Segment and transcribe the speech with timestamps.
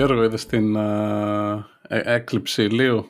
[0.00, 3.06] Γιώργο, είδες την uh, έκλειψη ηλίου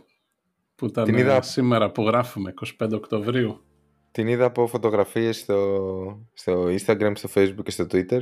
[0.75, 1.43] που ήταν την είδα...
[1.43, 3.65] σήμερα που γράφουμε, 25 Οκτωβρίου;
[4.11, 8.21] Την είδα από φωτογραφίες στο, στο Instagram, στο Facebook και στο Twitter.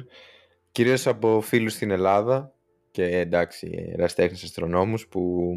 [0.72, 2.52] Κυρίως από φίλους στην Ελλάδα
[2.98, 5.52] και εντάξει, εραστέχνες αστρονόμους που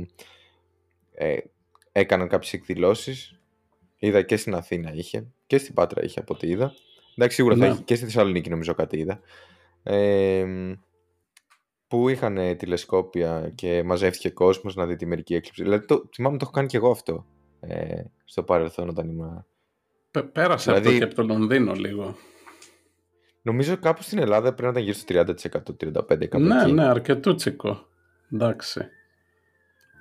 [1.14, 1.38] ε,
[1.92, 3.40] έκαναν κάποιες εκδηλώσεις.
[3.98, 6.74] Είδα και στην Αθήνα είχε και στην Πάτρα είχε από ό,τι είδα.
[7.16, 7.84] Εντάξει, σίγουρα θα έχει ναι.
[7.84, 9.20] και στη Θεσσαλονίκη νομίζω κάτι είδα.
[9.84, 10.46] Ε,
[11.88, 15.64] που είχαν τηλεσκόπια και μαζεύτηκε κόσμος να δει τη μερική έκλειψη.
[15.64, 17.26] Δηλαδή, το, θυμάμαι το έχω κάνει και εγώ αυτό
[17.60, 19.46] ε, στο παρελθόν όταν ήμουν...
[20.32, 22.16] Πέρασε δηλαδή, αυτό και από το Λονδίνο λίγο.
[23.42, 26.72] Νομίζω κάπου στην Ελλάδα πρέπει να ήταν γύρω στο 30%, 35% κάπου Ναι, εκεί.
[26.72, 27.86] ναι, αρκετούτσικο.
[28.34, 28.88] Εντάξει.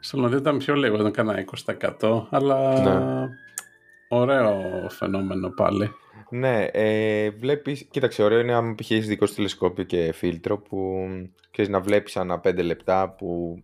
[0.00, 1.44] Στο Λονδίνο ήταν πιο λίγο, ήταν κανένα
[2.00, 3.28] 20%, αλλά ναι.
[4.08, 5.94] ωραίο φαινόμενο πάλι.
[6.30, 8.88] Ναι, ε, βλέπεις, κοίταξε, ωραίο είναι άμα π.χ.
[8.88, 11.08] δικό σου τηλεσκόπιο και φίλτρο που
[11.50, 13.62] ξέρεις να βλέπεις ανά πέντε λεπτά που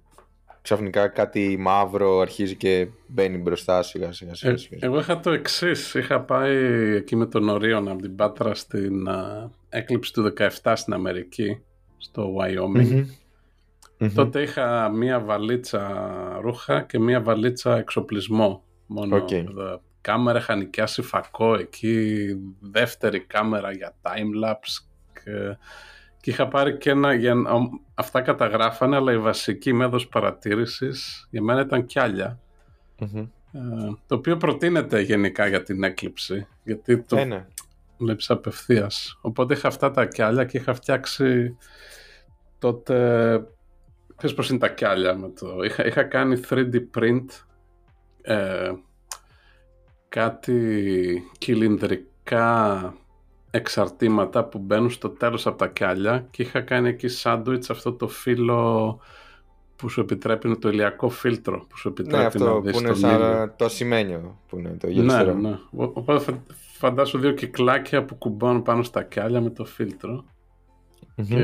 [0.62, 4.34] ξαφνικά κάτι μαύρο αρχίζει και μπαίνει μπροστά σιγά σιγά.
[4.34, 4.78] σιγά, ε, σιγά.
[4.80, 5.94] εγώ είχα το εξής.
[5.94, 6.56] Είχα πάει
[6.94, 10.32] εκεί με τον Ορίων από την Πάτρα στην uh, έκλειψη του
[10.62, 11.60] 17 στην Αμερική,
[11.96, 13.04] στο Wyoming.
[14.14, 18.64] Τότε είχα μία βαλίτσα ρούχα και μία βαλίτσα εξοπλισμό.
[18.86, 19.44] Μόνο okay
[20.06, 22.26] κάμερα είχα νοικιάσει φακό εκεί,
[22.60, 25.56] δεύτερη κάμερα για timelapse και,
[26.20, 27.34] και είχα πάρει και ένα, για,
[27.94, 32.38] αυτά καταγράφανε, αλλά η βασική μέθοδος παρατήρησης για μένα ήταν κιάλια.
[32.98, 33.28] Mm-hmm.
[33.52, 33.58] Ε,
[34.06, 37.46] το οποίο προτείνεται γενικά για την έκλειψη, γιατί το yeah, ναι.
[37.98, 39.18] Βλέπεις απευθείας.
[39.20, 41.56] Οπότε είχα αυτά τα κιάλια και είχα φτιάξει
[42.58, 43.40] τότε...
[44.20, 45.62] Πες πώς είναι τα κιάλια με το...
[45.62, 47.24] Είχα, είχα κάνει 3D print
[48.22, 48.72] ε,
[50.08, 52.94] κάτι κυλινδρικά
[53.50, 58.08] εξαρτήματα που μπαίνουν στο τέλος από τα κιάλια και είχα κάνει εκεί σάντουιτς αυτό το
[58.08, 59.00] φύλλο
[59.76, 62.94] που σου επιτρέπει το ηλιακό φίλτρο που σου επιτρέπει ναι, αυτό να δεις που είναι
[62.94, 65.34] σαν το ασημένιο που είναι το γελιστερό.
[65.34, 65.58] Ναι, ναι.
[65.70, 66.42] Οπότε
[66.76, 70.24] φαντάσου δύο κυκλάκια που κουμπώνουν πάνω στα κιάλια με το φιλτρο
[71.28, 71.42] και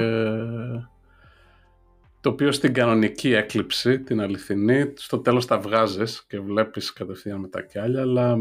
[2.20, 7.48] το οποίο στην κανονική έκλειψη, την αληθινή, στο τέλος τα βγάζεις και βλέπεις κατευθείαν με
[7.48, 8.36] τα κιάλια, αλλά,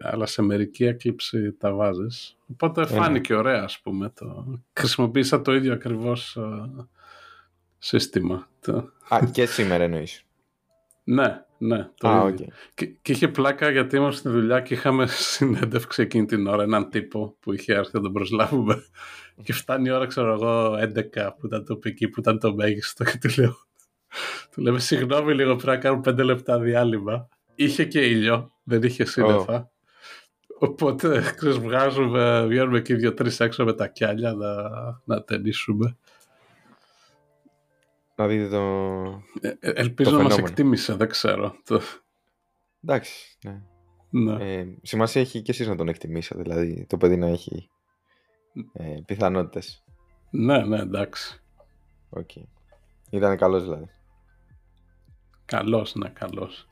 [0.00, 2.36] αλλά σε μερική έκλειψη τα βάζεις.
[2.52, 4.12] Οπότε φάνηκε ωραία, ας πούμε.
[4.14, 4.60] Το...
[4.72, 6.38] Χρησιμοποίησα το ίδιο ακριβώς
[7.78, 8.48] σύστημα.
[9.08, 10.24] Α, και σήμερα εννοείς.
[11.04, 11.88] ναι, ναι.
[11.98, 12.46] Το Α, okay.
[12.74, 15.06] και, και, είχε πλάκα γιατί ήμουν στη δουλειά και είχαμε
[15.36, 18.84] συνέντευξη εκείνη την ώρα έναν τύπο που είχε έρθει να τον προσλάβουμε
[19.42, 23.04] και φτάνει η ώρα, ξέρω εγώ, 11 που ήταν το πικί, που ήταν το μέγιστο
[23.04, 23.56] και του λέω,
[24.50, 27.28] του λέμε συγγνώμη λίγο πρέπει να κάνουμε 5 λεπτά διάλειμμα.
[27.54, 29.64] Είχε και ήλιο, δεν είχε σύννεφα.
[29.64, 29.70] Oh.
[30.58, 34.54] Οπότε ξέρεις, βγάζουμε, βγαίνουμε εκεί δύο-τρεις έξω με τα κιάλια να,
[35.04, 35.96] να ταινίσουμε.
[38.16, 38.62] Να δείτε το.
[39.40, 41.54] Ε, ε ελπίζω το να μας εκτίμησε, δεν ξέρω.
[41.64, 41.80] Το...
[42.84, 43.38] Εντάξει.
[43.44, 43.62] Ναι.
[44.10, 44.54] ναι.
[44.54, 47.70] Ε, σημασία έχει και εσείς να τον εκτιμήσετε, δηλαδή το παιδί να έχει
[48.72, 49.84] ε, πιθανότητες.
[50.30, 51.42] Ναι, ναι, εντάξει.
[52.10, 52.30] Οκ.
[52.34, 52.44] Okay.
[53.10, 53.90] Ήταν καλός δηλαδή.
[55.44, 56.66] Καλός, ναι, καλός.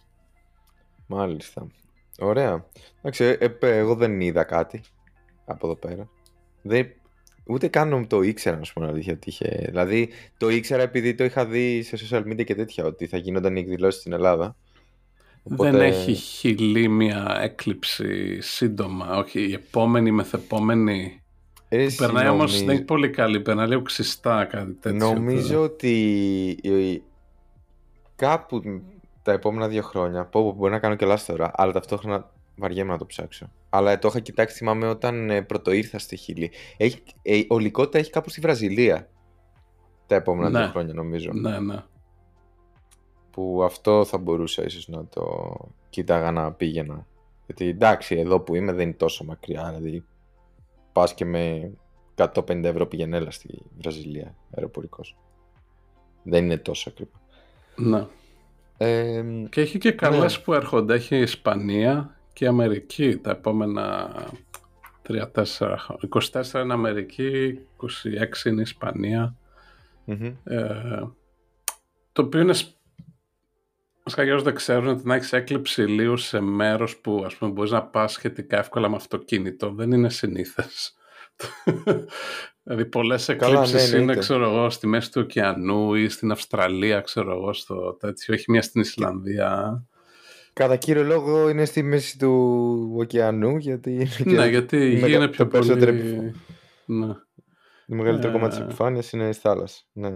[1.07, 1.67] Μάλιστα.
[2.19, 2.67] Ωραία.
[2.99, 4.83] Εντάξει, ε, ε, εγώ δεν είδα κάτι
[5.45, 6.09] από εδώ πέρα.
[6.63, 6.93] Δεν,
[7.47, 9.19] ούτε καν το ήξερα, να σου πω αλήθεια.
[9.25, 9.67] Είχε...
[9.69, 13.57] Δηλαδή, το ήξερα επειδή το είχα δει σε social media και τέτοια, ότι θα γίνονταν
[13.57, 14.57] οι εκδηλώσεις στην Ελλάδα.
[15.43, 15.71] Οπότε...
[15.71, 19.17] Δεν έχει χιλή μια έκλειψη σύντομα.
[19.17, 21.23] Όχι, η επόμενη μεθεπόμενη
[21.69, 22.39] εσύ, περνάει νομίζω...
[22.39, 25.13] όμως, δεν είναι πολύ καλή, περνάει λίγο ξιστά κάτι τέτοιο.
[25.13, 26.61] Νομίζω ότι
[28.17, 28.63] κάπου
[29.23, 32.99] τα επόμενα δύο χρόνια, πω, μπορεί να κάνω και λάθος τώρα, αλλά ταυτόχρονα βαριέμαι να
[32.99, 33.51] το ψάξω.
[33.71, 36.51] Αλλά το είχα κοιτάξει, θυμάμαι, όταν ε, πρώτο ήρθα στη Χιλή.
[36.77, 39.09] Έχει, ε, ολικότητα έχει κάπου στη Βραζιλία
[40.07, 40.59] τα επόμενα ναι.
[40.59, 41.31] δύο χρόνια, νομίζω.
[41.33, 41.83] Ναι, ναι.
[43.31, 45.55] Που αυτό θα μπορούσα ίσως να το
[45.91, 47.07] κοίταγα να πήγαινα.
[47.47, 50.05] Γιατί εντάξει, εδώ που είμαι δεν είναι τόσο μακριά, δηλαδή
[50.93, 51.73] πας και με
[52.17, 55.17] 150 ευρώ πήγαινε έλα στη Βραζιλία αεροπορικός.
[56.23, 57.21] Δεν είναι τόσο ακριβό.
[57.77, 58.07] Ναι.
[58.77, 60.43] Ε, και έχει και καλές ναι.
[60.43, 60.95] που έρχονται.
[60.95, 64.13] Έχει η Ισπανία και η Αμερική τα επόμενα
[65.09, 65.27] 3-4
[66.33, 67.59] 24 είναι Αμερική,
[68.45, 69.37] 26 είναι Ισπανία.
[70.45, 71.03] Ε,
[72.13, 72.55] το οποίο είναι
[74.05, 77.83] Βασικά δεν ξέρουν ότι να έχεις έκλειψη ηλίου σε μέρος που ας πούμε, μπορείς να
[77.83, 80.95] πας σχετικά εύκολα με αυτοκίνητο δεν είναι συνήθες.
[82.63, 87.33] Δηλαδή πολλές εκλήψεις ναι, είναι, ξέρω εγώ, στη μέση του ωκεανού ή στην Αυστραλία, ξέρω
[87.33, 89.83] εγώ, στο τέτοιο, όχι μία στην Ισλανδία.
[90.55, 94.09] Κατά κύριο λόγο είναι στη μέση του ωκεανού, γιατί...
[94.25, 96.35] Ναι, γιατί η γη είναι πιο πολύ...
[96.87, 97.07] Ναι.
[97.87, 98.33] Το μεγαλύτερο ε...
[98.33, 99.83] κομμάτι της επιφάνειας είναι στη θάλασσα.
[99.93, 100.15] Ναι.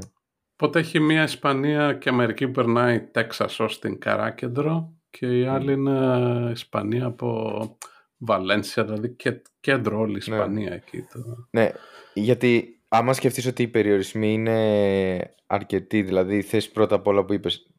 [0.52, 5.72] Οπότε έχει μία Ισπανία και Αμερική που περνάει Τέξας ως την Καράκεντρο και η άλλη
[5.72, 7.60] είναι Ισπανία από
[8.16, 10.36] Βαλένσια, δηλαδή και κέντρο όλη η ναι.
[10.36, 10.74] Ισπανία ναι.
[10.74, 11.02] εκεί.
[11.12, 11.48] Το...
[11.50, 11.70] Ναι,
[12.14, 17.70] γιατί άμα σκεφτείς ότι οι περιορισμοί είναι αρκετοί, δηλαδή θες πρώτα απ' όλα που είπες,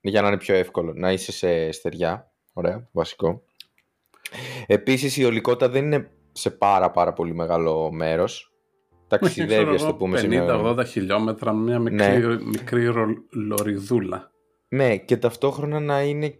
[0.00, 3.42] για να είναι πιο εύκολο, να είσαι σε στεριά, ωραία, βασικό.
[4.66, 8.52] Επίσης η ολικότητα δεν είναι σε πάρα πάρα πολύ μεγάλο μέρος,
[9.06, 10.20] ταξιδεύει, ας το πούμε.
[10.22, 12.42] 50-80 χιλιόμετρα, μια μικρή, ναι.
[12.44, 12.92] μικρή
[13.30, 14.30] λωριδούλα.
[14.68, 16.38] Ναι, και ταυτόχρονα να είναι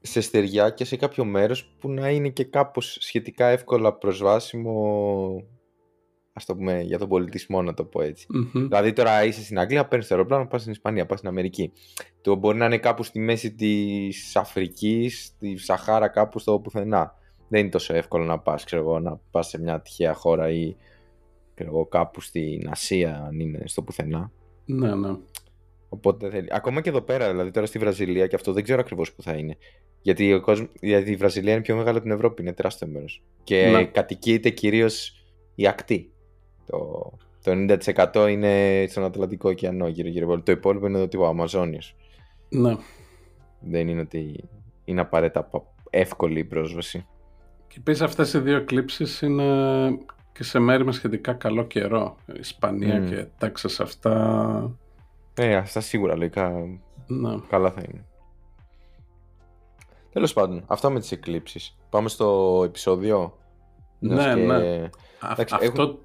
[0.00, 5.44] σε στεριά και σε κάποιο μέρος που να είναι και κάπως σχετικά εύκολα προσβάσιμο
[6.38, 9.86] ας το πούμε για τον πολιτισμό να το πω ετσι Δηλαδή τώρα είσαι στην Αγγλία,
[9.86, 11.72] παίρνεις το αεροπλάνο, πας στην Ισπανία, πας στην Αμερική.
[12.20, 17.14] Το μπορεί να είναι κάπου στη μέση της Αφρικής, στη Σαχάρα κάπου στο πουθενά.
[17.48, 20.76] Δεν είναι τόσο εύκολο να πας, ξέρω εγώ, να πας σε μια τυχαία χώρα ή
[21.54, 24.30] ξέρω εγώ, κάπου στην Ασία αν είναι στο πουθενά.
[24.64, 25.16] Ναι, ναι.
[25.88, 26.48] Οπότε θέλει.
[26.50, 29.32] Ακόμα και εδώ πέρα, δηλαδή τώρα στη Βραζιλία και αυτό δεν ξέρω ακριβώς που θα
[29.32, 29.56] είναι.
[30.00, 33.22] Γιατί, ο κόσμος, γιατί η Βραζιλία είναι πιο μεγάλη από την Ευρώπη, είναι τεράστιο μέρος.
[33.44, 33.84] Και ναι.
[33.84, 35.24] κατοικείται κυρίως
[35.54, 36.12] η ακτή.
[36.70, 37.12] Το,
[37.42, 37.52] το
[38.14, 40.40] 90% είναι στον Ατλαντικό ωκεανό γύρω-γύρω.
[40.42, 41.96] Το υπόλοιπο είναι το τύπο Αμαζόνιος.
[42.48, 42.76] Ναι.
[43.60, 44.44] Δεν είναι ότι
[44.84, 45.48] είναι απαραίτητα
[45.90, 47.06] εύκολη η πρόσβαση.
[47.68, 49.88] Και επίσης αυτές οι δύο εκλήψει είναι
[50.32, 52.16] και σε μέρη με σχετικά καλό καιρό.
[52.38, 53.08] Ισπανία mm.
[53.08, 54.76] και Τέξας αυτά.
[55.34, 56.52] Ε, αυτά σίγουρα λογικά
[57.06, 57.38] ναι.
[57.48, 58.04] καλά θα είναι.
[60.12, 61.76] Τέλος πάντων, αυτά με τις εκλήψεις.
[61.90, 63.38] Πάμε στο επεισόδιο.
[63.98, 64.88] Ναι, ναι.
[65.50, 65.98] αυτό,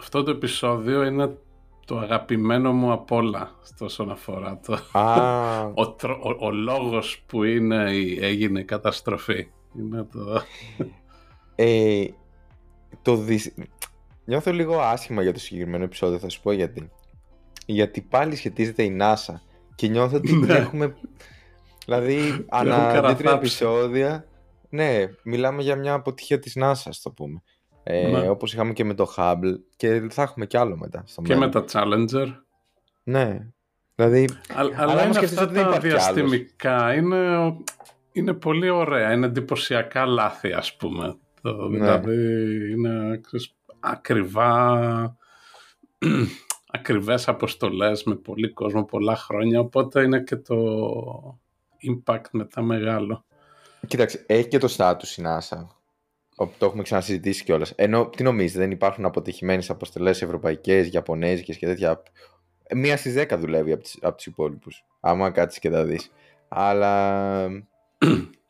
[0.00, 1.36] αυτό το επεισόδιο είναι
[1.86, 4.72] το αγαπημένο μου απ' όλα όσον αφορά το...
[5.74, 9.50] ο, ο, ο, λόγος που είναι η, έγινε η καταστροφή.
[9.78, 10.42] Είναι το...
[11.54, 12.04] Ε,
[13.02, 13.54] το δι...
[14.24, 16.90] Νιώθω λίγο άσχημα για το συγκεκριμένο επεισόδιο, θα σου πω γιατί.
[17.66, 19.34] Γιατί πάλι σχετίζεται η NASA
[19.74, 20.54] και νιώθω ότι ναι.
[20.54, 20.96] έχουμε...
[21.84, 22.18] δηλαδή,
[22.48, 24.26] ανά δύο επεισόδια,
[24.68, 27.42] ναι, μιλάμε για μια αποτυχία της NASA, το πούμε.
[27.82, 28.28] Ε, ναι.
[28.28, 31.02] Όπως είχαμε και με το Hubble και θα έχουμε κι άλλο μετά.
[31.06, 32.26] Στο και με τα Challenger.
[33.02, 33.46] Ναι.
[33.94, 36.94] Δηλαδή, αλλά, αλλά είναι αυτά τα διαστημικά.
[36.94, 37.54] Είναι,
[38.12, 39.12] είναι πολύ ωραία.
[39.12, 41.16] Είναι εντυπωσιακά λάθη, ας πούμε.
[41.42, 41.78] Το, ναι.
[41.78, 43.20] Δηλαδή, είναι
[43.80, 45.16] ακριβά
[46.78, 50.56] ακριβές αποστολές με πολύ κόσμο πολλά χρόνια οπότε είναι και το
[51.88, 53.24] impact μετά μεγάλο.
[53.86, 55.66] Κοίταξε, έχει και το status η NASA
[56.58, 57.72] το έχουμε ξανασυζητήσει κιόλας.
[57.76, 62.02] Ενώ τι νομίζετε, δεν υπάρχουν αποτυχημένες αποστολές ευρωπαϊκές, Ιαπωνέζικες και τέτοια;
[62.74, 64.84] Μία στις δέκα δουλεύει από, τους υπόλοιπους.
[65.00, 66.10] Άμα κάτσεις και τα δεις.
[66.48, 67.46] Αλλά.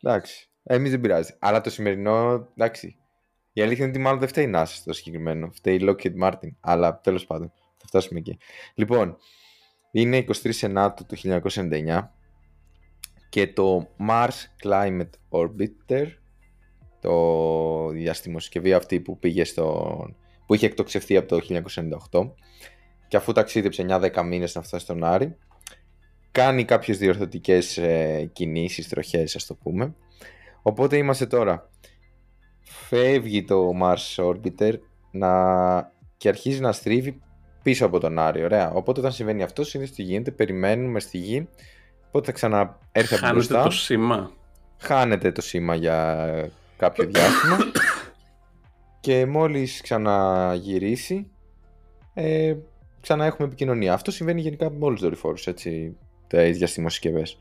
[0.01, 0.49] εντάξει.
[0.63, 1.35] Εμείς δεν πειράζει.
[1.39, 2.47] Αλλά το σημερινό.
[2.55, 2.95] Εντάξει.
[3.53, 5.51] Η αλήθεια είναι ότι μάλλον δεν φταίει η NASA στο συγκεκριμένο.
[5.53, 6.49] Φταίει η Lockheed Martin.
[6.59, 7.51] Αλλά τέλος πάντων.
[7.77, 8.37] Θα φτάσουμε εκεί.
[8.73, 9.17] Λοιπόν,
[9.91, 12.09] είναι 23 Σενάτου του 1999
[13.29, 16.07] και το Mars Climate Orbiter
[17.01, 19.95] το διαστημοσκευή αυτή που πήγε στο,
[20.45, 21.61] που είχε εκτοξευθεί από το
[22.11, 22.31] 1998
[23.07, 25.35] και αφού ταξίδεψε 9-10 μήνες να φτάσει στον Άρη
[26.31, 29.95] κάνει κάποιες διορθωτικές ε, κινήσεις, τροχές ας το πούμε
[30.61, 31.69] οπότε είμαστε τώρα
[32.61, 34.73] φεύγει το Mars Orbiter
[35.11, 35.91] να...
[36.17, 37.21] και αρχίζει να στρίβει
[37.61, 38.71] πίσω από τον Άρη, ωραία.
[38.71, 41.47] Οπότε όταν συμβαίνει αυτό, συνήθως τι γίνεται, περιμένουμε στη γη,
[42.07, 43.53] οπότε θα ξαναέρθει από μπροστά.
[43.53, 44.31] Χάνεται το σήμα.
[44.77, 47.57] Χάνεται το σήμα για κάποιο διάστημα
[48.99, 51.31] και μόλις ξαναγυρίσει
[52.13, 52.55] ε,
[53.01, 53.93] ξανά έχουμε επικοινωνία.
[53.93, 55.97] Αυτό συμβαίνει γενικά με όλους τους δορυφόρους, έτσι,
[56.27, 57.37] τα διαστήμες συσκευές.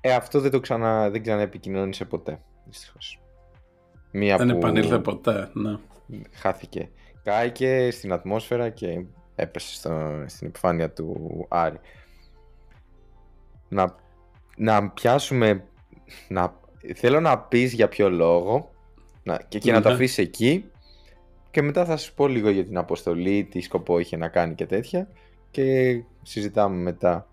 [0.00, 3.20] Ε, αυτό δεν το ξανα, δεν ξαναεπικοινώνησε ποτέ, δυστυχώς.
[4.10, 4.56] Μία δεν που...
[4.56, 5.78] επανήλθε ποτέ, ναι.
[6.32, 6.88] Χάθηκε.
[7.22, 11.80] Κάηκε στην ατμόσφαιρα και έπεσε στο, στην επιφάνεια του Άρη.
[13.68, 13.94] Να,
[14.56, 15.64] να πιάσουμε,
[16.28, 16.62] να
[16.94, 18.70] θέλω να πεις για ποιο λόγο
[19.22, 19.94] να, και, και να το ναι.
[19.94, 20.64] αφήσεις εκεί
[21.50, 24.66] και μετά θα σου πω λίγο για την αποστολή, τι σκοπό είχε να κάνει και
[24.66, 25.08] τέτοια
[25.50, 27.28] και συζητάμε μετά.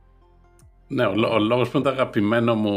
[0.88, 2.74] Ναι, ο, ο λόγος που είναι το αγαπημένο μου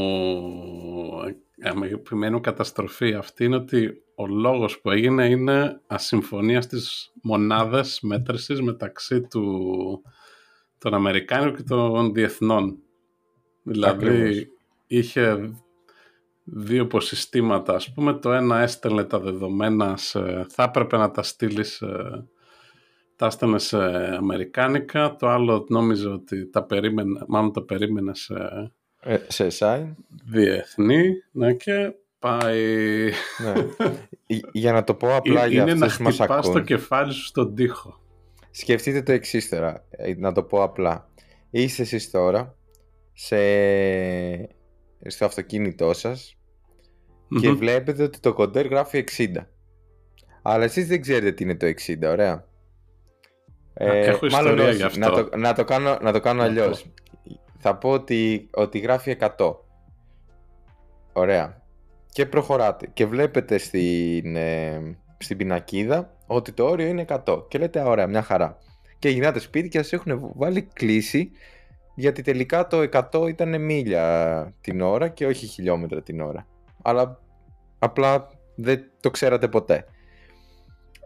[1.62, 9.20] αγαπημένο καταστροφή αυτή είναι ότι ο λόγος που έγινε είναι ασυμφωνίας στις μονάδες μέτρησης μεταξύ
[9.20, 9.52] του,
[10.78, 12.78] των Αμερικάνων και των διεθνών.
[13.62, 14.48] Δηλαδή
[14.86, 15.52] είχε
[16.44, 17.74] δύο υποσυστήματα.
[17.74, 21.82] Ας πούμε το ένα έστελνε τα δεδομένα, σε, θα έπρεπε να τα στείλεις
[23.16, 23.76] τα έστελνε σε
[24.16, 28.34] αμερικάνικα, το άλλο νόμιζε ότι τα περίμενε, μάλλον τα περίμενε σε,
[29.00, 29.94] ε, σε SI.
[30.24, 33.10] διεθνή, ναι, και πάει...
[33.38, 33.66] Ναι.
[34.52, 36.64] για να το πω απλά για Είναι να αυτούς που μας χτυπάς το ακούν.
[36.64, 38.00] κεφάλι σου στον τοίχο.
[38.50, 41.08] Σκεφτείτε το εξής τώρα, ε, να το πω απλά.
[41.50, 42.56] Είστε εσείς τώρα
[43.12, 43.36] σε...
[45.06, 46.36] στο αυτοκίνητό σας
[47.40, 47.56] και Μμμ.
[47.56, 49.26] βλέπετε ότι το κοντέρ γράφει 60.
[50.42, 52.46] Αλλά εσείς δεν ξέρετε τι είναι το 60, ωραία.
[53.74, 54.76] έχω ιστορία μάλλον όχι.
[54.76, 54.98] γι' αυτό.
[54.98, 56.86] Να το, να το κάνω, να το κάνω Να αλλιώς.
[57.58, 59.54] Θα πω ότι, ότι γράφει 100.
[61.12, 61.62] Ωραία.
[62.12, 62.86] Και προχωράτε.
[62.92, 67.48] Και βλέπετε στην, ε, στην πινακίδα ότι το όριο είναι 100.
[67.48, 68.58] Και λέτε, «Α, ωραία, μια χαρά.
[68.98, 71.30] Και γυρνάτε σπίτι και σας έχουν βάλει κλίση
[71.94, 76.46] γιατί τελικά το 100 ήταν μίλια την ώρα και όχι χιλιόμετρα την ώρα.
[76.82, 77.20] Αλλά
[77.78, 79.84] απλά δεν το ξέρατε ποτέ.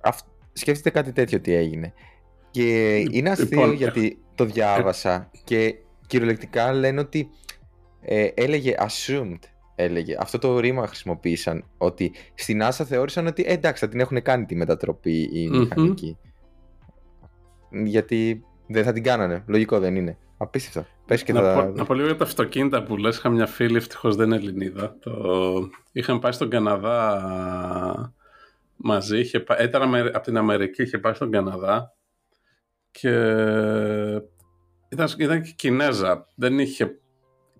[0.02, 0.18] Αυ...
[0.52, 1.92] Σκέφτεται κάτι τέτοιο τι έγινε.
[2.50, 5.74] Και είναι αστείο Λοιπόν, γιατί το διάβασα και
[6.06, 7.28] κυριολεκτικά λένε ότι
[8.00, 9.38] ε, έλεγε assumed
[9.74, 10.16] έλεγε.
[10.18, 14.44] Αυτό το ρήμα χρησιμοποίησαν ότι στην NASA θεώρησαν ότι ε, εντάξει θα την έχουν κάνει
[14.44, 15.58] τη μετατροπή οι Μμμ.
[15.58, 16.16] μηχανικοί.
[17.84, 19.44] Γιατί δεν θα την κάνανε.
[19.46, 20.18] Λογικό δεν είναι.
[20.38, 20.90] Απίστευτο.
[21.06, 21.54] Πες και να, θα...
[21.64, 23.16] πω, να πω λίγο για τα αυτοκίνητα που λες.
[23.16, 24.96] Είχα μια φίλη, ευτυχώς δεν είναι Ελληνίδα.
[25.00, 25.12] Το...
[25.92, 28.14] Είχαν πάει στον Καναδά
[28.76, 29.18] μαζί.
[29.18, 31.92] Είχε, πά- ήταν Αμε- από την Αμερική, είχε πάει στον Καναδά
[32.90, 33.10] και
[34.88, 36.26] ήταν, ήταν και Κινέζα.
[36.34, 36.98] Δεν είχε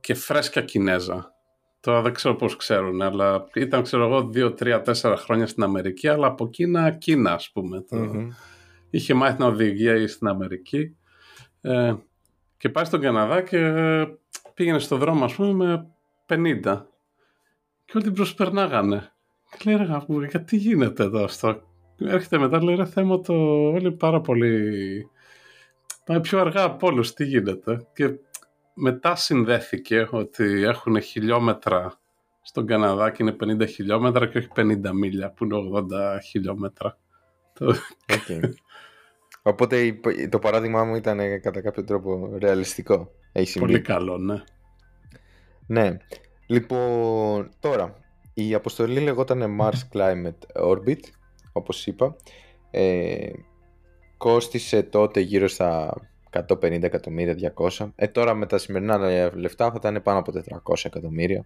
[0.00, 1.32] και φρέσκια Κινέζα.
[1.80, 6.08] Τώρα δεν ξέρω πώς ξέρουν, αλλά ήταν ξέρω εγώ δύο, τρία, τέσσερα χρόνια στην Αμερική,
[6.08, 7.80] αλλά από Κίνα, Κίνα ας πούμε.
[7.80, 7.96] Το...
[7.96, 8.28] Μμμ.
[8.90, 10.96] είχε μάθει την οδηγία στην Αμερική
[11.60, 11.94] ε,
[12.58, 14.06] και πάει στον Καναδά και ε,
[14.54, 15.86] πήγαινε στο δρόμο ας πούμε με
[16.64, 16.82] 50
[17.84, 19.12] και όλοι την προσπερνάγανε.
[19.50, 21.62] Και λέει ρε γαμώ, γιατί γίνεται εδώ αυτό;
[21.98, 23.32] Έρχεται μετά λέει ρε θέμα το
[23.70, 25.08] όλοι πάρα πολύ
[26.04, 28.10] πάει πιο αργά από όλους τι γίνεται; Και
[28.74, 31.98] μετά συνδέθηκε ότι έχουν χιλιόμετρα
[32.42, 36.98] στον Καναδά και είναι 50 χιλιόμετρα και όχι 50 μίλια που είναι 80 χιλιόμετρα.
[37.52, 37.66] Το-
[38.12, 38.54] Οκέι.
[39.48, 40.00] Οπότε η-
[40.30, 43.10] το παράδειγμά μου ήταν ε, κατά κάποιο τρόπο ρεαλιστικό.
[43.32, 43.66] Έχει συμβεί.
[43.70, 44.42] Πολύ καλό, ναι.
[45.66, 45.96] Ναι.
[46.46, 47.94] Λοιπόν, τώρα,
[48.34, 51.00] η αποστολή λεγόταν Mars Climate Orbit,
[51.52, 52.16] όπως είπα.
[52.70, 53.28] Ε,
[54.16, 55.94] κόστισε τότε γύρω στα
[56.30, 57.92] 150 εκατομμύρια, 200.
[57.96, 58.98] Ε, τώρα με τα σημερινά
[59.34, 61.44] λεφτά θα ήταν πάνω από 400 εκατομμύρια.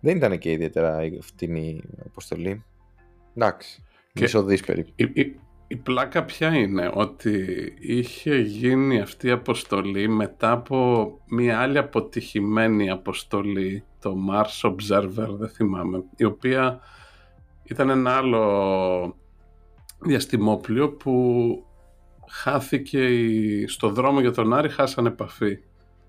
[0.00, 2.64] Δεν ήταν και ιδιαίτερα φτηνή αποστολή.
[3.36, 4.92] Εντάξει, Και- μισό δις περίπου.
[5.66, 7.46] Η, η, η πλάκα ποια είναι, ότι
[7.80, 15.48] είχε γίνει αυτή η αποστολή μετά από μια άλλη αποτυχημένη αποστολή, το Mars Observer, δεν
[15.48, 16.80] θυμάμαι, η οποία
[17.62, 19.16] ήταν ένα άλλο
[19.98, 21.14] διαστημόπλοιο που
[22.28, 25.58] χάθηκε η- στο δρόμο για τον Άρη, χάσανε επαφή.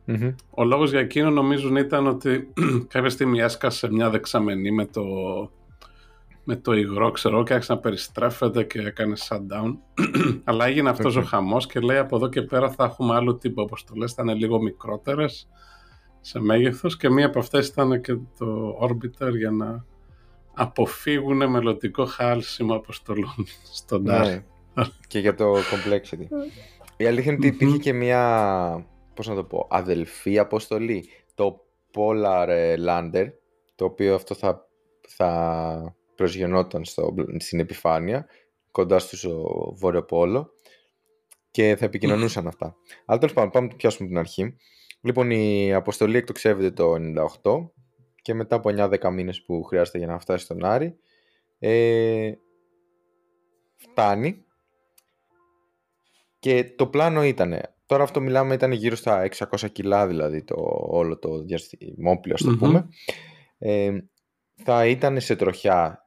[0.06, 0.32] Μμμ.
[0.50, 2.54] Ο λόγος για εκείνο νομίζουν ήταν ότι
[2.94, 5.04] κάποια στιγμή έσκασε μια δεξαμενή με το,
[6.48, 9.78] με το υγρό, ξέρω, και άρχισε να περιστρέφεται και έκανε shutdown.
[10.44, 11.24] Αλλά έγινε αυτός Οκέι.
[11.24, 14.34] ο χαμός και λέει από εδώ και πέρα θα έχουμε άλλο τύπο αποστολές, θα είναι
[14.34, 15.48] λίγο μικρότερες
[16.22, 19.86] σε μέγεθος και μία από αυτές ήταν και το Orbiter για να
[20.54, 24.46] αποφύγουν μελλοντικό χάλσιμο αποστολών στον Άρη.
[24.74, 24.84] Ναι.
[25.08, 26.28] και για το complexity.
[26.98, 31.10] Η αλήθεια είναι ότι υπήρχε και μια, πώς να το πω, αδελφή αποστολή.
[31.36, 33.26] Το Polar ε, Lander,
[33.76, 34.68] το οποίο αυτό θα,
[35.08, 38.26] θα προσγειωνόταν στο, στην επιφάνεια,
[38.72, 40.54] κοντά στους ο Βόρειο Πόλο
[41.52, 42.76] και θα επικοινωνούσαν αυτά.
[43.06, 44.56] Αλλά τέλος πάντων, πάμε να το πιάσουμε την αρχή.
[45.02, 46.94] Λοιπόν, η αποστολή εκτοξεύεται το
[47.44, 47.70] 98
[48.22, 50.96] και μετά από 9-10 μήνες που χρειάζεται για να φτάσει στον Άρη,
[51.60, 52.32] ε,
[53.76, 54.46] φτάνει
[56.40, 60.56] και το πλάνο ήταν, τώρα αυτό μιλάμε ήταν γύρω στα 600 κιλά δηλαδή το,
[60.88, 62.58] όλο το διαστημόπλιο ας το Μμμ.
[62.58, 62.90] πούμε.
[63.58, 63.98] Ε,
[64.64, 66.05] θα ήταν σε τροχιά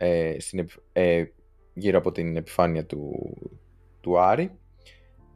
[0.00, 1.24] ε, στην, επι- ε,
[1.74, 3.12] γύρω από την επιφάνεια του,
[4.00, 4.50] του Άρη.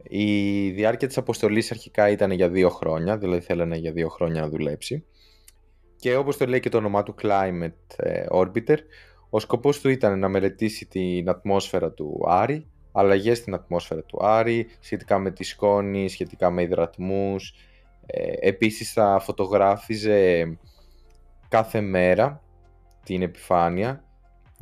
[0.03, 4.49] Η διάρκεια της αποστολής αρχικά ήταν για δύο χρόνια, δηλαδή θέλανε για δύο χρόνια να
[4.49, 5.05] δουλέψει.
[5.95, 8.77] Και όπως το λέει και το όνομά του Climate ε, Orbiter,
[9.29, 14.67] ο σκοπός του ήταν να μελετήσει την ατμόσφαιρα του Άρη, αλλαγές στην ατμόσφαιρα του Άρη,
[14.79, 17.53] σχετικά με τη σκόνη, σχετικά με υδρατμούς.
[18.05, 20.57] Ε, επίσης θα φωτογράφιζε
[21.49, 22.43] κάθε μέρα
[23.03, 24.03] την επιφάνεια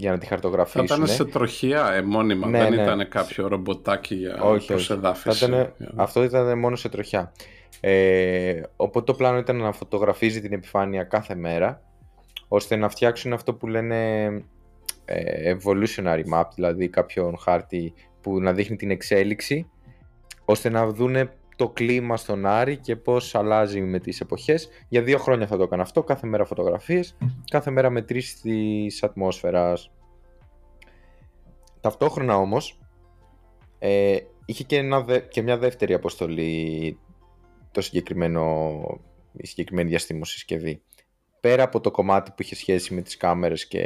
[0.01, 0.85] για να τη Θα χαρτογραφήσουν.
[0.85, 2.81] ήταν σε τροχιά ε, μόνιμα, Ναι, δεν ναι.
[2.81, 4.67] ήταν κάποιο ρομποτάκι για Όχι, όχι.
[4.67, 5.37] προσεδάφιση.
[5.39, 7.31] Θα ήτανε- αυτό ήταν μόνο σε τροχιά.
[7.79, 11.81] Ε, οπότε το πλάνο ήταν να φωτογραφίζει την επιφάνεια κάθε μέρα,
[12.47, 14.25] ώστε να φτιάξουν αυτό που λένε
[15.05, 19.69] ε, evolutionary map, δηλαδή κάποιον χάρτη που να δείχνει την εξέλιξη
[20.45, 24.69] ώστε να δούνε το κλίμα στον Άρη και πώς αλλάζει με τις εποχές.
[24.87, 27.17] Για δύο χρόνια θα το έκανα αυτό, κάθε μέρα φωτογραφίες,
[27.51, 29.91] κάθε μέρα μετρήσεις της ατμόσφαιρας.
[31.79, 32.79] Ταυτόχρονα όμως,
[33.79, 36.99] ε, είχε και, ένα, και μια δεύτερη αποστολή
[37.71, 38.81] το συγκεκριμένο,
[39.31, 40.81] η συγκεκριμένη διαστήμωση συσκευή.
[41.39, 43.79] Πέρα από το κομμάτι που είχε σχέση με τις κάμερες και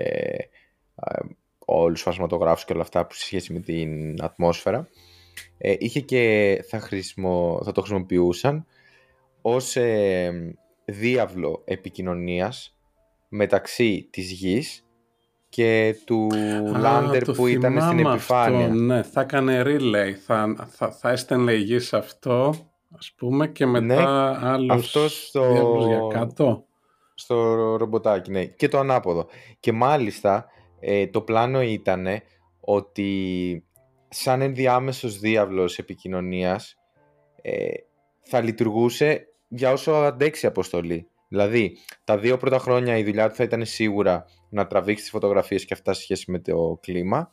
[0.95, 1.19] ε,
[1.65, 4.87] όλους τους φασματογράφους και όλα αυτά που είχε σχέση με την ατμόσφαιρα,
[5.57, 8.65] ε, είχε και θα, χρησιμο, θα το χρησιμοποιούσαν
[9.41, 12.77] ως ε, διάβλο επικοινωνίας
[13.29, 14.85] μεταξύ της γης
[15.49, 16.27] και του
[16.79, 18.65] Λάντερ που ήταν στην επιφάνεια.
[18.65, 22.53] Αυτό, ναι, θα έκανε relay, θα, θα, θα έστελνε η γη σε αυτό,
[22.97, 25.75] ας πούμε, και μετά ναι, άλλους αυτός στο...
[25.87, 26.65] για κάτω.
[27.15, 27.35] Στο
[27.75, 29.27] ρομποτάκι, ναι, και το ανάποδο.
[29.59, 30.45] Και μάλιστα
[30.79, 32.07] ε, το πλάνο ήταν
[32.59, 33.63] ότι
[34.17, 36.75] σαν ενδιάμεσος διάβλος επικοινωνίας
[37.41, 37.67] ε,
[38.21, 41.07] θα λειτουργούσε για όσο αντέξει η αποστολή.
[41.27, 45.65] Δηλαδή, τα δύο πρώτα χρόνια η δουλειά του θα ήταν σίγουρα να τραβήξει τις φωτογραφίες
[45.65, 47.31] και αυτά σε σχέση με το κλίμα,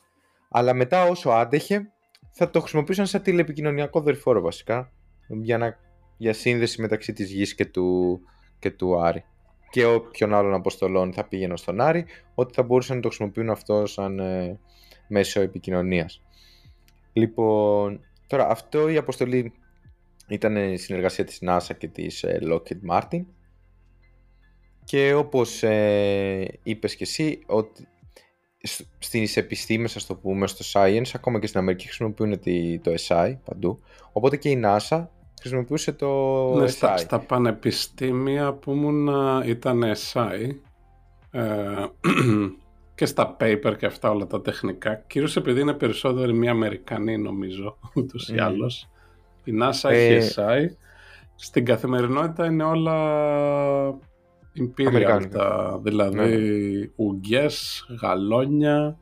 [0.50, 1.92] αλλά μετά όσο άντεχε
[2.32, 4.92] θα το χρησιμοποιούσαν σαν τηλεπικοινωνιακό δορυφόρο βασικά,
[5.28, 5.78] για, να,
[6.16, 8.20] για σύνδεση μεταξύ της γης και του,
[8.58, 9.24] και του Άρη.
[9.70, 13.86] Και όποιον άλλων αποστολών θα πήγαινε στον Άρη, ότι θα μπορούσαν να το χρησιμοποιούν αυτό
[13.86, 14.58] σαν ε,
[15.08, 16.22] μέσο επικοινωνίας.
[17.12, 19.52] Λοιπόν, τώρα αυτό η αποστολή
[20.28, 23.24] ήταν συνεργασία της NASA και της ε, Lockheed Martin.
[24.84, 27.88] Και όπως ε, είπες και εσύ ότι
[28.98, 32.38] στις επιστήμες ας το πούμε στο science ακόμα και στην Αμερική χρησιμοποιούν
[32.82, 33.80] το SI παντού.
[34.12, 35.06] Οπότε και η NASA
[35.40, 36.08] χρησιμοποιούσε το
[36.54, 39.08] ναι, SI στα, στα πανεπιστήμια που ήμουν
[39.44, 40.50] ήταν SI
[41.30, 41.40] ε,
[42.94, 44.94] και στα paper και αυτά όλα τα τεχνικά.
[44.94, 48.88] Κυρίως επειδή είναι περισσότεροι μια Αμερικανοί νομίζω, ούτως ή άλλως.
[49.44, 50.14] Η NASA ε...
[50.14, 50.66] έχει SI.
[51.34, 52.98] Στην καθημερινότητα είναι όλα
[54.58, 56.88] Imperial αυτά, δηλαδή ναι.
[56.96, 58.98] ουγγιές, γαλόνια,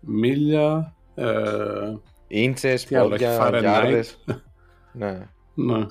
[0.00, 1.94] μίλια, ε,
[2.26, 4.24] ίντσες, πόδια, γιάρδες.
[4.92, 5.28] ναι.
[5.54, 5.86] ναι.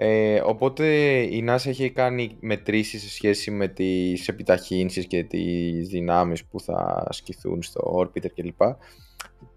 [0.00, 0.86] Ε, οπότε
[1.20, 7.04] η NASA έχει κάνει μετρήσεις σε σχέση με τις επιταχύνσεις και τις δυνάμεις που θα
[7.08, 8.60] ασκηθούν στο orbiter κλπ.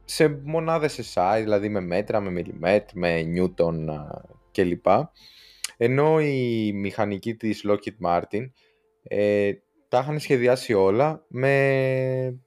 [0.06, 3.90] Σε μονάδες SI, δηλαδή με μέτρα, με μιλιμέτρ, με νιούτον
[4.52, 4.86] κλπ.
[5.78, 8.50] Ενώ η μηχανική της Lockheed Martin
[9.04, 9.52] ε,
[9.88, 12.40] τα είχαν σχεδιάσει όλα με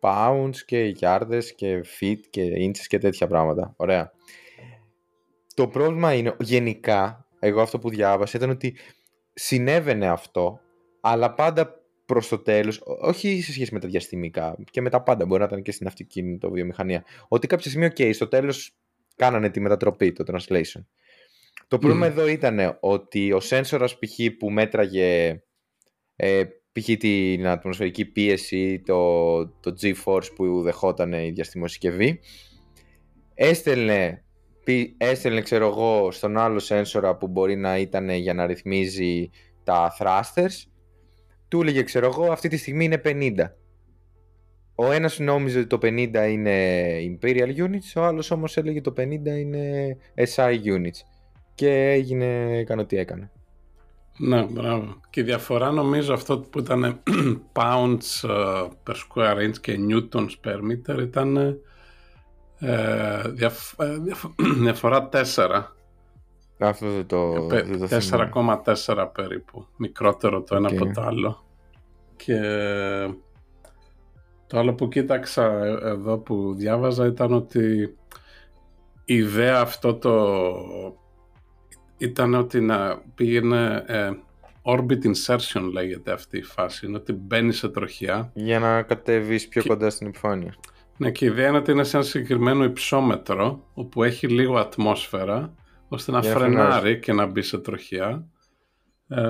[0.00, 3.74] pounds και yards και feet και inches και τέτοια πράγματα.
[3.76, 4.12] Ωραία.
[5.54, 8.76] Το πρόβλημα είναι γενικά εγώ αυτό που διάβασα ήταν ότι
[9.32, 10.60] συνέβαινε αυτό,
[11.00, 15.26] αλλά πάντα προς το τέλος, όχι σε σχέση με τα διαστημικά και με τα πάντα,
[15.26, 18.76] μπορεί να ήταν και στην αυτοκίνητο βιομηχανία, ότι κάποια στιγμή, OK, στο τέλος
[19.16, 20.84] κάνανε τη μετατροπή, το translation.
[21.68, 24.36] Το πρόβλημα εδώ ήταν ότι ο σένσορας π.χ.
[24.38, 25.42] που μέτραγε
[26.16, 26.96] ε, π.χ.
[26.98, 32.20] την ατμοσφαιρική πίεση, το, το G-force που δεχόταν η διαστημοσυσκευή,
[33.34, 34.21] έστελνε
[34.96, 39.30] έστελνε ξέρω εγώ στον άλλο σένσορα που μπορεί να ήταν για να ρυθμίζει
[39.64, 40.66] τα thrusters.
[41.48, 43.32] Του έλεγε ξέρω εγώ αυτή τη στιγμή είναι 50
[44.74, 45.86] ο ένας νόμιζε ότι το 50
[46.30, 49.96] είναι Imperial Units ο άλλος όμως έλεγε το 50 είναι
[50.34, 51.00] SI Units.
[51.54, 53.30] Και έγινε, έκανε ό,τι έκανε.
[54.18, 55.00] Ναι, μπράβο.
[55.10, 57.02] Και η διαφορά νομίζω αυτό που ήταν
[57.58, 61.58] pounds ε, per square inch και newtons per meter ήταν
[62.62, 63.22] ε,
[64.62, 65.22] διαφορά 4.
[66.58, 67.46] Αυτό δεν το,
[68.86, 69.66] 4,4 περίπου.
[69.76, 71.44] Μικρότερο το ένα από το άλλο.
[72.16, 72.40] Και
[74.46, 75.44] το άλλο που κοίταξα
[75.82, 77.96] εδώ που διάβαζα ήταν ότι
[79.04, 80.34] η ιδέα αυτό το
[81.96, 84.10] ήταν ότι να πήγαινε ε,
[84.62, 88.30] orbit insertion λέγεται αυτή η φάση, είναι ότι μπαίνεις σε τροχιά.
[88.34, 90.54] Για να κατέβεις πιο κοντά στην επιφάνεια.
[90.96, 95.54] Ναι, και η ιδέα είναι ότι είναι σε ένα συγκεκριμένο υψόμετρο, όπου έχει λίγο ατμόσφαιρα,
[95.88, 98.26] ώστε να φρενάρει και να μπει σε τροχιά.
[99.08, 99.20] Ε,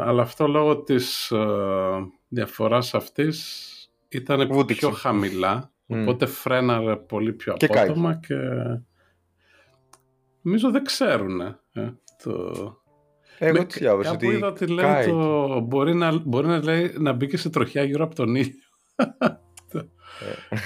[0.00, 1.46] αλλά αυτό λόγω της ε,
[2.28, 3.66] διαφοράς αυτής
[4.08, 8.36] ήταν πιο χαμηλά, οπότε φρέναρε πολύ πιο απότομα και,
[10.42, 11.56] νομίζω δεν ξέρουν ε,
[12.22, 12.52] το...
[13.38, 15.60] Εγώ τι διάβασα ότι είδα ότι λέει το...
[15.60, 18.62] μπορεί, να, μπορεί να, λέει, να μπει και σε τροχιά γύρω από τον ήλιο.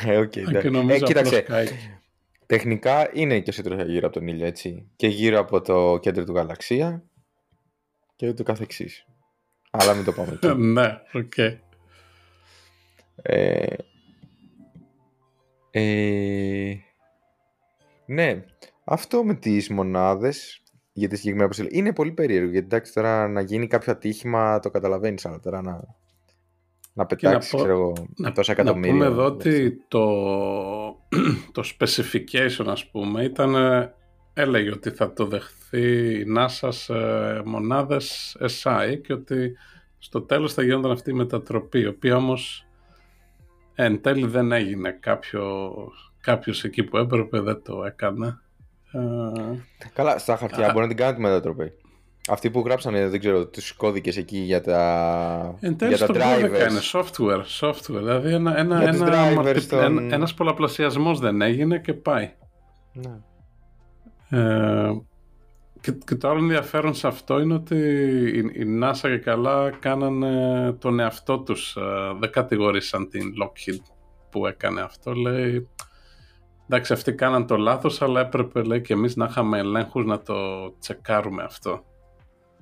[0.05, 0.55] Ε, okay,
[0.91, 1.45] ε, κοίταξε.
[2.47, 4.91] Τεχνικά είναι και σε τροχιά γύρω από τον ήλιο, έτσι.
[4.97, 7.05] Και γύρω από το κέντρο του γαλαξία
[8.17, 9.07] και ούτω καθεξής.
[9.71, 10.55] Αλλά μην το πάμε εκεί.
[10.55, 11.39] ναι, οκ.
[13.23, 13.67] Ε,
[15.71, 16.75] ε,
[18.07, 18.45] Ναι,
[18.85, 22.51] αυτό με τις μονάδες για τη συγκεκριμένη αποστολή είναι πολύ περίεργο.
[22.51, 25.85] Γιατί εντάξει τώρα να γίνει κάποιο ατύχημα το καταλαβαίνεις, αλλά τώρα να,
[26.97, 27.93] να πετάξεις, ξέρω εγώ,
[28.35, 28.93] τόσα εκατομμύρια.
[28.93, 30.07] Να πούμε εδώ ότι το,
[31.53, 33.95] το specification, ας πούμε, ήταν, ε,
[34.35, 36.95] έλεγε ότι θα το δεχθεί η NASA σε
[37.45, 39.57] μονάδες SI και ότι
[39.99, 42.67] στο τέλος θα γινόταν αυτή η μετατροπή, η οποία όμως
[43.75, 44.97] εν τέλει δεν έγινε.
[45.01, 45.73] Κάποιο,
[46.21, 48.41] κάποιος εκεί που έπρεπε δεν το έκανε.
[48.93, 51.73] Ε, Καλά, στα χαρτιά μπορεί να την κάνει τη μετατροπή.
[52.29, 56.71] Αυτοί που γράψανε, δεν ξέρω, του κώδικες εκεί για τα, Εν τέλει για τα drivers.
[56.71, 57.97] είναι software, software.
[57.97, 60.13] Δηλαδή ένα, ένα, ένα, στον...
[60.13, 62.33] ένας πολλαπλασιασμός δεν έγινε και πάει.
[62.93, 63.21] Ναι.
[64.29, 64.91] Ε,
[65.81, 67.77] και, και το άλλο ενδιαφέρον σε αυτό είναι ότι
[68.35, 71.77] η, η NASA και καλά κάνανε τον εαυτό τους.
[71.77, 71.83] Ε,
[72.21, 73.81] δεν κατηγορήσαν την Lockheed
[74.31, 75.13] που έκανε αυτό.
[75.13, 75.69] Λέει,
[76.69, 80.35] εντάξει αυτοί κάναν το λάθος αλλά έπρεπε λέει και εμείς να είχαμε ελέγχους να το
[80.79, 81.85] τσεκάρουμε αυτό.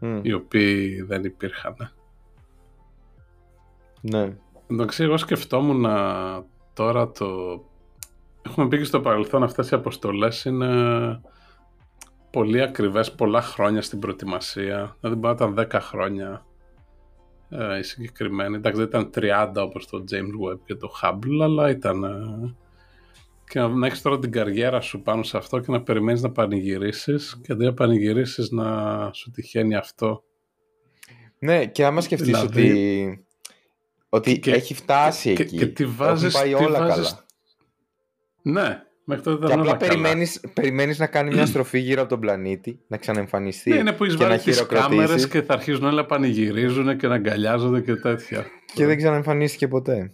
[0.00, 0.20] Mm.
[0.22, 1.74] Οι οποίοι δεν υπήρχαν.
[4.00, 4.36] Ναι.
[4.66, 5.86] Εντάξει, εγώ σκεφτόμουν
[6.74, 7.26] τώρα το...
[8.42, 11.20] Έχουμε πει και στο παρελθόν αυτές οι αποστολές είναι
[12.30, 14.96] πολύ ακριβές πολλά χρόνια στην προετοιμασία.
[15.00, 16.46] Δηλαδή μπορεί να ήταν 10 χρόνια
[17.48, 18.56] ε, η συγκεκριμένη.
[18.56, 22.04] Εντάξει δεν ήταν 30 όπως το James Webb και το Hubble αλλά ήταν...
[22.04, 22.54] Ε,
[23.48, 27.40] και να έχεις τώρα την καριέρα σου πάνω σε αυτό και να περιμένεις να πανηγυρίσεις
[27.42, 30.24] και αντί να πανηγυρίσεις να σου τυχαίνει αυτό.
[31.38, 32.70] Ναι, και άμα σκεφτείς δηλαδή...
[32.70, 33.24] ότι,
[34.08, 37.08] ότι και, έχει φτάσει και, εκεί, και, και βάζεις, πάει όλα βάζεις...
[37.08, 37.24] καλά.
[38.42, 42.80] Ναι, μέχρι τότε και απλά περιμένεις, περιμένεις να κάνει μια στροφή γύρω από τον πλανήτη,
[42.86, 46.96] να ξαναεμφανιστεί ναι, είναι που και να τις κάμερες και θα αρχίζουν όλα να πανηγυρίζουν
[46.96, 48.46] και να αγκαλιάζονται και τέτοια.
[48.74, 50.12] Και δεν ξαναεμφανίστηκε ποτέ.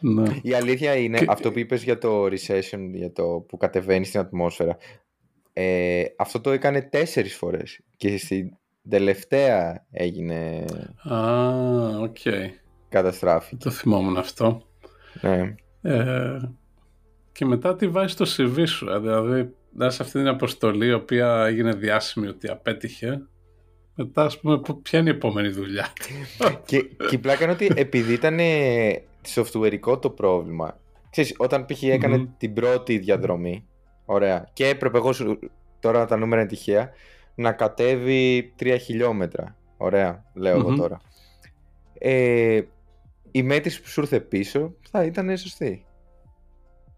[0.00, 0.36] Ναι.
[0.42, 4.76] Η αλήθεια είναι αυτό που είπες για το recession, για το που κατεβαίνει στην ατμόσφαιρα.
[5.52, 8.56] Ε, αυτό το έκανε τέσσερις φορές και στην
[8.88, 10.64] τελευταία έγινε
[11.08, 11.48] Α,
[12.00, 12.16] OK.
[12.24, 12.48] Okay.
[12.88, 13.56] καταστράφη.
[13.56, 14.62] Το θυμόμουν αυτό.
[15.20, 15.54] Ναι.
[15.82, 16.38] Ε,
[17.32, 20.92] και μετά τι βάζεις στο CV σου, ε, δηλαδή να σε αυτή την αποστολή η
[20.92, 23.22] οποία έγινε διάσημη ότι απέτυχε
[23.94, 25.92] μετά ας πούμε ποια είναι η επόμενη δουλειά;
[26.66, 28.38] Και, και η πλάκα είναι ότι επειδή ήταν
[29.26, 30.80] software ικό το πρόβλημα.
[31.10, 31.82] Ξέρεις, όταν π.χ.
[31.82, 33.66] εκανε την πρώτη διαδρομή,
[34.04, 35.10] ωραία, και έπρεπε εγώ,
[35.80, 36.90] τώρα τα νούμερα είναι τυχαία,
[37.34, 39.56] να κατέβει 3 χιλιόμετρα.
[39.76, 41.00] Ωραία, εγώ τώρα.
[41.98, 42.60] Ε,
[43.30, 45.86] η μέτρηση που σου ήρθε πίσω θα ήταν σωστή.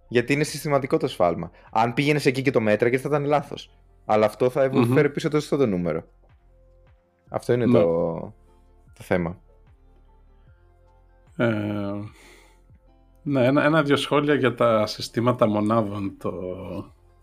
[0.08, 1.50] Γιατί είναι συστηματικό το σφάλμα.
[1.72, 3.70] Αν πήγαινες εκεί και το μέτρα και θα ήταν λάθος.
[4.04, 6.04] Αλλά αυτό θα mm πίσω το σωστό το νούμερο.
[7.28, 7.82] Αυτό είναι το,
[8.92, 9.40] το θέμα.
[11.40, 12.10] Ε,
[13.22, 16.32] ναι, ένα, ένα-δύο σχόλια για τα συστήματα μονάδων το,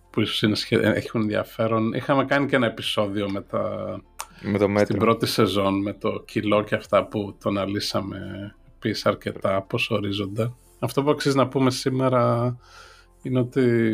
[0.10, 1.94] που ίσως είναι, έχουν ενδιαφέρον.
[1.94, 3.62] Είχαμε κάνει και ένα επεισόδιο με, τα,
[4.42, 4.86] με το μέτρο.
[4.86, 8.20] στην πρώτη σεζόν με το κιλό και αυτά που το αναλύσαμε
[8.76, 10.54] επίσης αρκετά όπως ορίζονται.
[10.80, 12.56] Αυτό που αξίζει να πούμε σήμερα
[13.22, 13.90] είναι ότι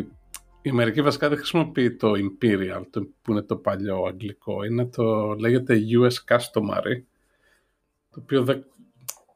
[0.62, 4.64] η Αμερική βασικά δεν χρησιμοποιεί το Imperial, το, που είναι το παλιό αγγλικό.
[4.64, 7.02] Είναι το, λέγεται US Customary,
[8.10, 8.64] το οποίο δεν,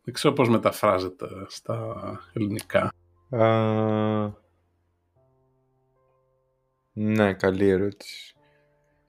[0.08, 1.96] δεν ξέρω πώς μεταφράζεται στα
[2.32, 2.92] ελληνικά.
[6.92, 8.34] ναι, καλή ερώτηση.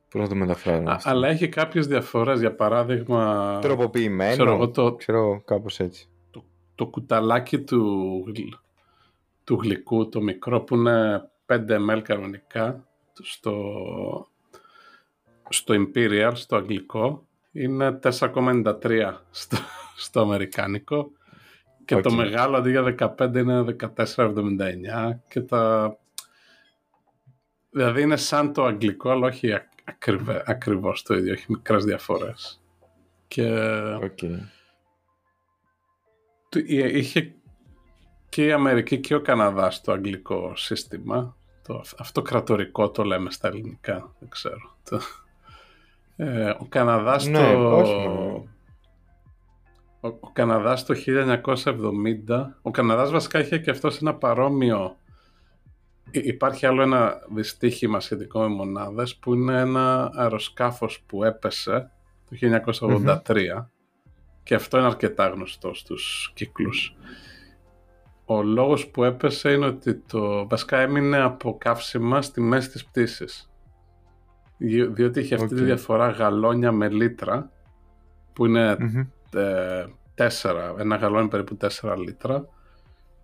[0.09, 3.59] Πώς να το μεταφράζω Αλλά έχει κάποιες διαφορές, για παράδειγμα...
[3.61, 6.09] Τροποποιημένο, ξέρω, το, ξέρω κάπως έτσι.
[6.31, 6.43] Το,
[6.75, 8.23] το κουταλάκι του,
[9.43, 11.59] του γλυκού, το μικρό που είναι 5
[11.89, 12.87] ml κανονικά,
[13.21, 13.53] στο,
[15.49, 19.57] στο Imperial, στο αγγλικό, είναι 4,93 στο,
[19.99, 21.11] στο αμερικάνικο
[21.85, 24.29] και το μεγάλο αντί για 15 είναι 14,79
[25.27, 25.95] και τα...
[27.69, 32.61] Δηλαδή είναι σαν το αγγλικό αλλά όχι ακριβέ, ακριβώς το ίδιο, έχει μικρές διαφορές.
[33.27, 33.49] Και...
[34.01, 34.39] Okay.
[36.67, 37.35] Είχε
[38.29, 41.35] και η Αμερική και ο Καναδάς το αγγλικό σύστημα.
[41.67, 44.77] Το αυτοκρατορικό το λέμε στα ελληνικά, δεν ξέρω.
[46.15, 48.47] Ε, ο Καναδάς ναι, το...
[50.01, 51.63] Ο, ο Καναδάς το 1970,
[52.61, 54.97] ο Καναδάς βασικά είχε και αυτός ένα παρόμοιο
[56.11, 61.91] Υπάρχει άλλο ένα δυστύχημα σχετικό με μονάδες που είναι ένα αεροσκάφος που έπεσε
[62.29, 62.61] το
[63.25, 63.65] 1983
[64.43, 66.95] και αυτό είναι αρκετά γνωστό στους κύκλους.
[68.25, 73.51] Ο λόγος που έπεσε είναι ότι το βασικά έμεινε από καύσιμα στη μέση της πτήσης
[74.91, 77.51] διότι είχε αυτή τη διαφορά γαλόνια με λίτρα
[78.33, 78.77] που είναι.
[79.33, 82.45] 4, ένα γαλόνι περίπου 4 λίτρα.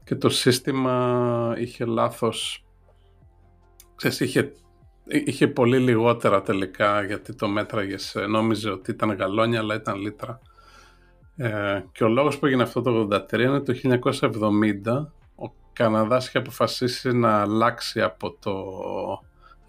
[0.04, 2.66] Και το σύστημα είχε λάθος,
[3.96, 4.20] ξέρεις,
[5.06, 10.42] είχε, πολύ λιγότερα τελικά γιατί το μέτραγες, ε, νόμιζε ότι ήταν γαλόνια αλλά ήταν λίτρα.
[11.36, 16.38] Ε, και ο λόγος που έγινε αυτό το 83 είναι το 1970 ο Καναδάς είχε
[16.38, 18.54] αποφασίσει να αλλάξει από το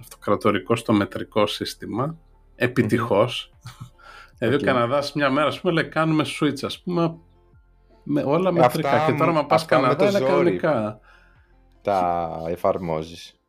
[0.00, 2.18] αυτοκρατορικό στο μετρικό σύστημα.
[2.56, 3.52] Επιτυχώς.
[4.38, 7.18] Δηλαδή ο Καναδάς μια μέρα ας πούμε λέει κάνουμε switch ας πούμε
[8.02, 11.00] με όλα μετρικά και τώρα μα πας Καναδά είναι κανονικά.
[11.82, 13.40] Τα εφαρμόζεις.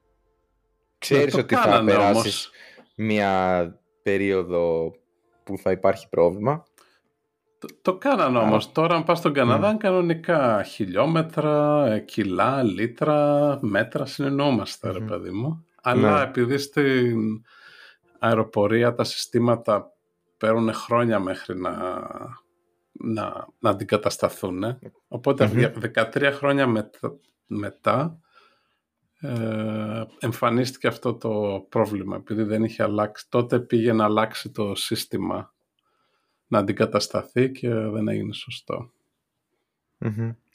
[0.97, 2.49] Ξέρεις ότι θα περάσεις
[2.95, 3.73] μια
[4.03, 4.91] περίοδο
[5.43, 6.63] που θα υπάρχει πρόβλημα;
[7.59, 8.71] Το, το κάνανε όμως.
[8.71, 9.77] Τώρα αν πας στον Καναδά mm.
[9.77, 15.65] κανονικά χιλιόμετρα, ε, κιλά, λίτρα, μέτρα συνεννοούμαστε ρε παιδί μου.
[15.81, 16.23] Αλλά ναι.
[16.23, 17.43] επειδή στην
[18.19, 19.91] αεροπορία τα συστήματα
[20.37, 21.73] παίρνουν χρόνια μέχρι να,
[22.91, 24.63] να, να αντικατασταθούν.
[25.07, 27.15] Οπότε 13 χρόνια μετά,
[27.47, 28.19] μετά
[29.19, 33.29] ε, εμφανίστηκε αυτό το πρόβλημα επειδή δεν είχε αλλάξει.
[33.29, 35.53] Τότε πήγε να αλλάξει το σύστημα
[36.47, 38.33] να αντικατασταθεί και δεν έγινε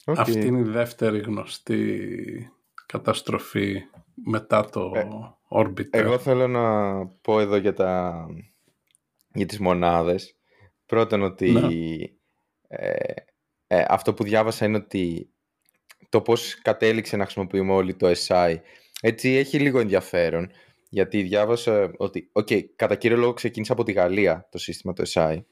[0.05, 2.51] Αυτή είναι η δεύτερη γνωστή
[2.85, 3.81] καταστροφή
[4.25, 5.07] μετά το ε,
[5.49, 5.87] Orbiter.
[5.91, 8.25] Εγώ θέλω να πω εδώ για, τα,
[9.33, 10.35] για τις μονάδες.
[10.85, 11.67] Πρώτον ότι ναι.
[12.67, 13.13] ε,
[13.67, 15.29] ε, αυτό που διάβασα είναι ότι
[16.09, 18.55] το πώς κατέληξε να χρησιμοποιούμε όλοι το SI
[19.01, 20.51] έτσι έχει λίγο ενδιαφέρον
[20.89, 25.43] γιατί διάβασα ότι, okay, κατά κύριο λόγο ξεκίνησε από τη Γαλλία το σύστημα το SI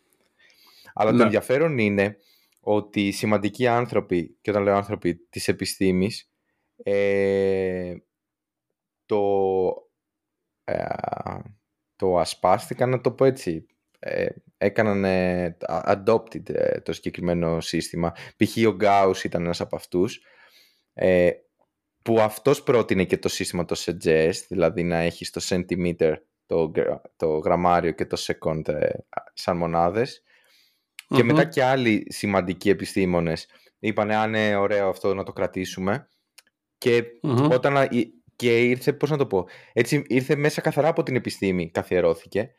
[0.93, 1.23] αλλά το ναι.
[1.23, 2.17] ενδιαφέρον είναι
[2.59, 6.29] ότι οι σημαντικοί άνθρωποι, και όταν λέω άνθρωποι της επιστήμης,
[6.83, 7.95] ε,
[9.05, 9.21] το,
[10.63, 10.85] ε,
[12.01, 13.65] το ασπάστηκαν, να το πω έτσι.
[13.99, 14.25] Ε,
[14.57, 15.05] έκαναν
[15.67, 18.11] adopted ε, το συγκεκριμένο σύστημα.
[18.11, 18.67] Π.χ.
[18.67, 20.21] ο Γκάους ήταν ένας από αυτούς,
[20.93, 21.31] ε,
[22.01, 26.13] που αυτός πρότεινε και το σύστημα το SEGES, δηλαδή να έχεις το centimeter,
[26.45, 26.71] το,
[27.15, 28.75] το γραμμάριο και το second
[29.33, 30.23] σαν μονάδες
[31.07, 33.47] και μετά και άλλοι σημαντικοί επιστήμονες
[33.79, 36.07] είπαν αν είναι ωραίο αυτό να το κρατήσουμε
[36.77, 37.03] και
[37.51, 37.89] όταν
[38.41, 42.51] και ήρθε, πώς να το πω, έτσι ήρθε μέσα καθαρά από την επιστήμη καθιερώθηκε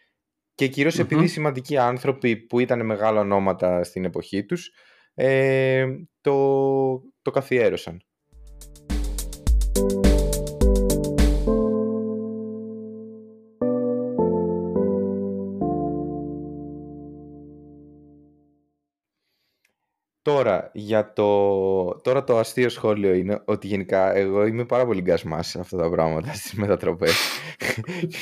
[0.55, 4.71] και κυρίως επειδή σημαντικοί άνθρωποι που ήταν μεγάλα ονόματα στην εποχή τους
[5.15, 5.87] ε,
[6.21, 6.35] το,
[7.23, 8.03] το καθιέρωσαν.
[20.35, 22.01] Τώρα, για το...
[22.03, 25.91] Τώρα το αστείο σχόλιο είναι ότι γενικά εγώ είμαι πάρα πολύ γκασμάς σε αυτά τα
[25.91, 27.17] πράγματα στις μετατροπές.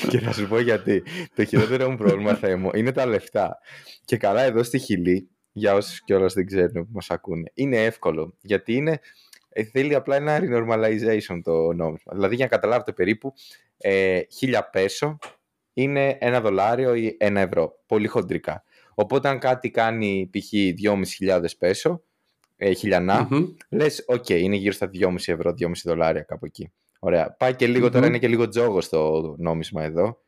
[0.09, 1.03] Και θα σου πω γιατί.
[1.35, 3.59] Το χειρότερο μου πρόβλημα θα είναι τα λεφτά.
[4.05, 8.37] Και καλά εδώ στη Χιλή για όσους κιόλας δεν ξέρουν που μας ακούνε είναι εύκολο
[8.41, 9.01] γιατί είναι
[9.49, 12.13] ε, θέλει απλά ένα renormalization το νόμισμα.
[12.15, 13.33] Δηλαδή για να καταλάβετε περίπου
[13.79, 15.19] ε, χίλια πέσο
[15.73, 18.65] είναι ένα δολάριο ή ένα ευρώ πολύ χοντρικά
[19.01, 20.49] Οπότε αν κάτι κάνει π.χ.
[21.27, 22.03] 2.500 πέσο,
[22.57, 23.47] ε, χιλιανά, mm-hmm.
[23.69, 26.73] λες, OK, okay, είναι γύρω στα 2,5 ευρώ, 2,5 δολάρια κάπου εκεί.
[26.99, 27.33] Ωραία.
[27.33, 30.23] Πάει και λιγο τώρα είναι και λίγο τζόγος το νόμισμα εδώ.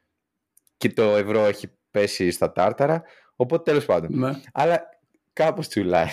[0.76, 3.02] Και το ευρώ έχει πέσει στα τάρταρα.
[3.36, 4.18] Οπότε τέλος πάντων.
[4.18, 4.40] Ναι.
[4.52, 4.82] Αλλά
[5.32, 6.08] κάπως τσουλάει.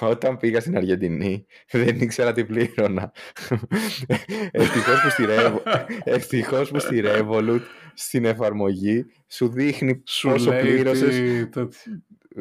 [0.00, 3.12] Όταν πήγα στην Αργεντινή δεν ήξερα τι πλήρωνα.
[4.50, 5.24] Ευτυχώς που, στη
[6.04, 7.60] Ευτυχώς που στη Revolut
[7.94, 11.48] στην εφαρμογή σου δείχνει σου πόσο πλήρωσες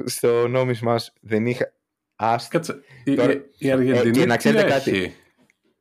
[0.05, 1.13] στο νόμισμά σου.
[1.21, 1.73] Δεν είχα...
[2.15, 2.49] Άστα.
[2.49, 2.79] Κάτσε,
[3.15, 3.45] Τώρα...
[3.57, 4.91] η, Αργεντινή ε, και να ξέρετε κάτι.
[4.91, 5.15] Έχει,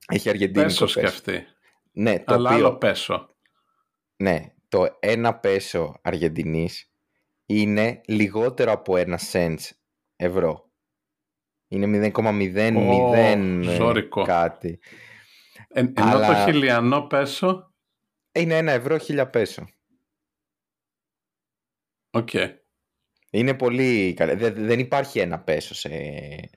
[0.06, 1.46] έχει Αργεντινή πέσο σκεφτεί.
[1.92, 2.66] Ναι, το Αλλά οποίο...
[2.66, 3.36] άλλο πέσο.
[4.16, 6.90] Ναι, το ένα πέσο Αργεντινής
[7.46, 9.70] είναι λιγότερο από ένα cents
[10.22, 10.70] ευρώ.
[11.68, 14.78] Είναι 0,00 oh, κάτι.
[15.68, 16.26] Ε, ενώ Αλλά...
[16.26, 17.72] το χιλιανό πέσο...
[18.32, 19.68] Είναι ένα ευρώ χίλια πέσο.
[22.10, 22.28] OK.
[22.32, 22.48] Okay.
[23.30, 24.52] Είναι πολύ καλό.
[24.52, 25.90] Δεν υπάρχει ένα πέσο σε,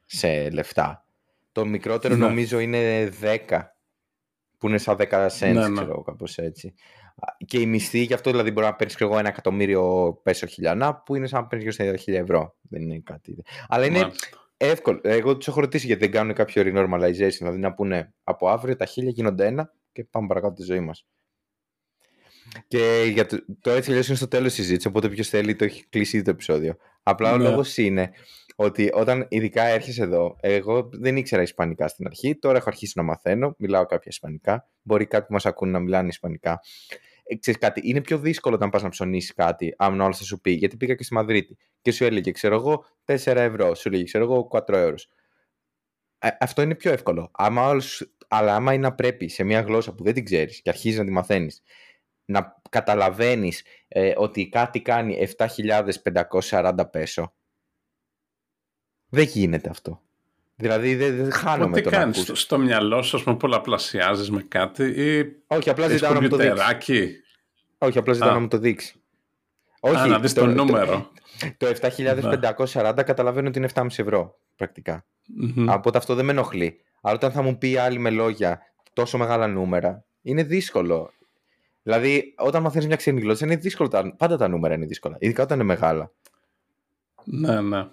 [0.06, 1.06] σε λεφτά.
[1.52, 2.26] Το μικρότερο ναι.
[2.26, 3.62] νομίζω είναι 10
[4.58, 5.82] που είναι σαν 10 cents, ναι, ναι.
[5.82, 6.74] ξέρω κάπως έτσι.
[7.46, 11.16] Και η μισθή, γι' αυτό δηλαδή μπορεί να παίρνεις εγώ ένα εκατομμύριο πέσο χιλιανά, που
[11.16, 12.56] είναι σαν να παίρνεις στα χίλια ευρώ.
[12.62, 13.44] Δεν είναι κάτι.
[13.68, 14.12] Αλλά είναι
[14.58, 15.00] εύκολο.
[15.04, 18.86] Εγώ τους έχω ρωτήσει γιατί δεν κάνουν κάποιο renormalization, δηλαδή να πούνε από αύριο τα
[18.86, 21.06] χίλια γίνονται ένα και πάμε παρακάτω τη ζωή μας.
[22.68, 26.22] Και για το, το έτσι είναι στο τέλος συζήτησης, οπότε ποιος θέλει το έχει κλείσει
[26.22, 26.76] το επεισόδιο.
[27.04, 27.50] Απλά ο ναι.
[27.50, 28.12] λόγος είναι
[28.56, 33.04] ότι όταν ειδικά έρχεσαι εδώ, εγώ δεν ήξερα Ισπανικά στην αρχή, τώρα έχω αρχίσει να
[33.04, 34.68] μαθαίνω, μιλάω κάποια Ισπανικά.
[34.82, 36.60] Μπορεί κάποιοι που μας ακούνε να μιλάνε Ισπανικά.
[37.24, 40.42] Ε, ξέρεις κάτι, είναι πιο δύσκολο όταν πας να ψωνίσεις κάτι, αν όλο θα σου
[40.42, 40.52] πει.
[40.52, 44.24] Γιατί πήγα και στη Μαδρίτη και σου έλεγε, ξέρω εγώ, 4 ευρώ, σου έλεγε, ξέρω
[44.24, 44.96] εγώ, 4 ευρώ.
[46.20, 47.32] Ε, αυτό είναι πιο εύκολο.
[47.34, 50.70] Άμα όλος, αλλά άμα είναι να πρέπει σε μια γλώσσα που δεν την ξέρεις και
[50.70, 51.62] αρχίζεις να τη μαθαίνεις
[52.26, 57.34] να καταλαβαίνεις ε, ότι κάτι κάνει 7.540 πέσο.
[59.16, 60.02] Δεν γίνεται αυτό.
[60.56, 65.36] Δηλαδή δεν, δεν χάνομαι το κάνεις, στο, στο μυαλό σου, πούμε, πολλαπλασιάζεις με κάτι ή
[65.48, 67.22] Όχι, απλά ζητάω να μου το δείξεις.
[67.78, 68.96] Όχι, απλά ζητάω να μου το δείξεις.
[69.80, 71.12] Όχι, Α, να δεις το, νούμερο.
[71.58, 71.68] Το,
[72.66, 75.06] 7.540 καταλαβαίνω ότι είναι 7,5 ευρώ πρακτικά.
[75.42, 75.68] Mm-hmm.
[75.70, 76.80] Οπότε αυτό δεν με ενοχλεί.
[77.02, 78.62] Αλλά όταν θα μου πει άλλη με λόγια
[78.94, 81.14] τόσο μεγάλα νούμερα, είναι δύσκολο.
[81.84, 83.90] Δηλαδή, όταν μαθαίνεις μια ξένη γλώσσα, είναι δύσκολο.
[83.90, 84.16] Τα...
[84.16, 85.16] Πάντα τα νούμερα είναι δύσκολα.
[85.20, 86.12] Ειδικά όταν είναι μεγάλα.
[87.24, 87.88] Ναι, ναι.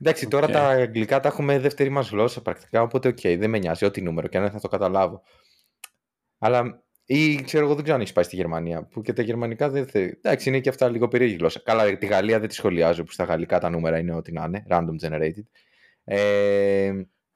[0.00, 2.82] Εντάξει, τώρα τα αγγλικά τα έχουμε δεύτερη μας γλώσσα πρακτικά.
[2.82, 5.22] Οπότε, OK, okay, δεν με νοιάζει ό,τι νούμερο και αν θα το καταλάβω.
[6.38, 8.82] Αλλά ή ξέρω εγώ, δεν ξέρω αν έχεις πάει στη Γερμανία.
[8.82, 10.18] Που και τα γερμανικά δεν θέλει.
[10.22, 11.60] Εντάξει, είναι και αυτά λίγο περίεργη γλώσσα.
[11.64, 14.66] Καλά, τη Γαλλία δεν τη σχολιάζω, που στα γαλλικά τα νούμερα είναι ό,τι να είναι.
[14.70, 15.44] Random generated.
[16.04, 16.92] Ε,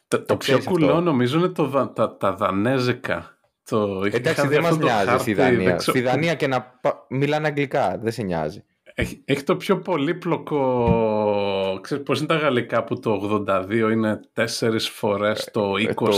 [0.09, 3.38] το, το πιο κουλό νομίζω είναι το, τα, τα δανέζικα.
[3.68, 4.05] Το...
[4.12, 5.79] Εντάξει, δεν μας νοιάζει στη Δανία.
[5.79, 8.64] Στη Δανία και να μιλάνε αγγλικά, δεν σε νοιάζει.
[9.00, 11.78] Έχει, έχει το πιο πολύπλοκο.
[11.80, 16.04] Ξέρεις πώς είναι τα γαλλικά που το 82 είναι τέσσερις φορές το 20, ε, το
[16.04, 16.08] 20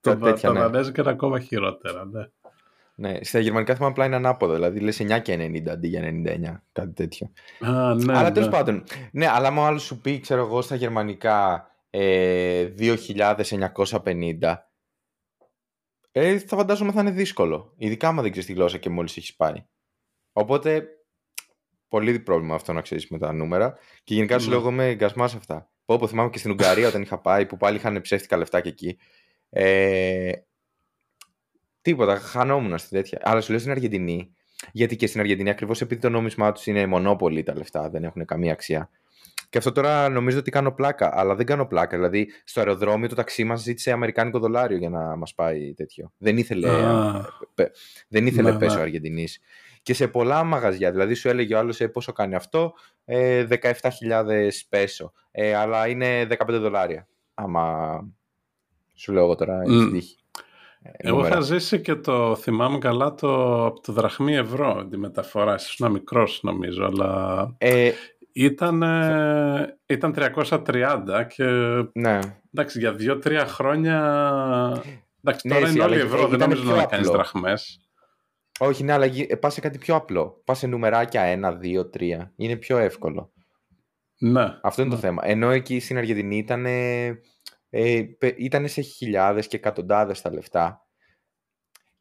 [0.00, 0.80] το, τέτοια, τα ναι.
[0.98, 2.28] είναι ακόμα χειρότερα, ναι.
[2.94, 4.54] Ναι, στα γερμανικά θυμάμαι απλά είναι ανάποδο.
[4.54, 7.32] Δηλαδή λες 9 και 90 αντί για 99, κάτι τέτοιο.
[7.60, 8.32] Α, ναι, αλλά ναι.
[8.32, 8.84] τέλο πάντων.
[9.12, 14.54] Ναι, αλλά άμα άλλος σου πει, ξέρω εγώ, στα γερμανικά ε, 2.950,
[16.12, 17.72] ε, θα φαντάζομαι θα είναι δύσκολο.
[17.76, 19.64] Ειδικά άμα δεν ξέρεις τη γλώσσα και μόλις έχεις πάει.
[20.36, 20.88] Οπότε,
[21.94, 23.78] πολύ πρόβλημα αυτό να ξέρεις με τα νούμερα.
[24.04, 24.50] Και γενικά σου ναι.
[24.50, 25.70] λέω εγώ είμαι εγκασμά σε αυτά.
[25.84, 28.98] Όπω θυμάμαι και στην Ουγγαρία όταν είχα πάει, που πάλι είχαν ψεύτικα λεφτά και εκεί.
[29.50, 30.32] Ε,
[31.80, 33.20] τίποτα, χανόμουν στη τέτοια.
[33.22, 34.34] Αλλά σου λέω στην Αργεντινή,
[34.72, 38.24] γιατί και στην Αργεντινή ακριβώς επειδή το νόμισμά τους είναι μονόπολη τα λεφτά, δεν έχουν
[38.24, 38.90] καμία αξία.
[39.48, 41.96] Και αυτό τώρα νομίζω ότι κάνω πλάκα, αλλά δεν κάνω πλάκα.
[41.96, 46.12] Δηλαδή, στο αεροδρόμιο το ταξί μας ζήτησε αμερικάνικο δολάριο για να μας πάει τέτοιο.
[46.18, 47.22] Δεν ήθελε, ah.
[48.08, 48.82] δεν ήθελε ναι, πέσο ναι.
[48.82, 49.40] Αργεντινής.
[49.84, 54.48] Και σε πολλά μαγαζιά, δηλαδή σου έλεγε ο άλλος ε, πόσο κάνει αυτό, ε, 17.000
[54.68, 55.12] πέσο.
[55.30, 57.08] Ε, αλλά είναι 15 δολάρια.
[57.34, 57.88] Άμα
[58.94, 59.88] σου λέω εγώ τώρα, mm.
[59.92, 60.16] τύχη.
[60.82, 65.54] Ε, εγώ είχα ζήσει και το θυμάμαι καλά το, από το δραχμή ευρώ τη μεταφορά.
[65.54, 67.90] Ίσως ένα μικρός νομίζω, αλλά ε,
[68.32, 68.76] ήταν,
[69.86, 71.44] ήταν 330 και
[71.92, 72.18] ναι.
[72.54, 73.98] εντάξει, για δύο-τρία χρόνια
[75.22, 77.78] εντάξει, ναι, τώρα είναι όλοι ευρώ, δεν νομίζω να κάνεις δραχμές.
[78.58, 80.42] Όχι, ναι, αλλά πας σε κάτι πιο απλό.
[80.44, 82.30] Πας σε νουμεράκια 1, 2, 3.
[82.36, 83.32] Είναι πιο εύκολο.
[84.18, 84.58] Ναι.
[84.62, 84.96] Αυτό είναι ναι.
[84.96, 85.22] το θέμα.
[85.24, 86.66] Ενώ εκεί στην Αργεντινή ήταν
[87.76, 88.02] ε,
[88.36, 90.86] ήταν σε χιλιάδες και εκατοντάδες τα λεφτά.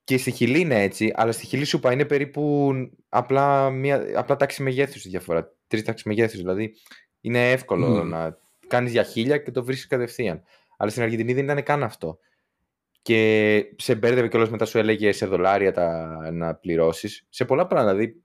[0.03, 2.71] Και στη Χιλή είναι έτσι, αλλά στη Χιλή σου πάει είναι περίπου
[3.09, 5.55] απλά, μια, απλά τάξη μεγέθους διαφορά.
[5.67, 6.73] Τρεις τάξεις μεγέθους, δηλαδή
[7.21, 8.37] είναι εύκολο να
[8.67, 10.43] κάνεις για χίλια και το βρίσκεις κατευθείαν.
[10.77, 12.17] Αλλά στην Αργεντινή δεν ήταν καν αυτό.
[13.03, 17.25] Και σε μπέρδευε κιόλας μετά σου έλεγε σε δολάρια τα, να πληρώσεις.
[17.29, 18.21] Σε πολλά πράγματα, δηλαδή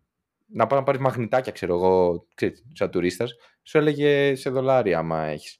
[0.46, 5.24] να πάει να πάρεις μαγνητάκια, ξέρω εγώ, ξέρεις, σαν τουρίστας, σου έλεγε σε δολάρια άμα
[5.24, 5.58] έχεις.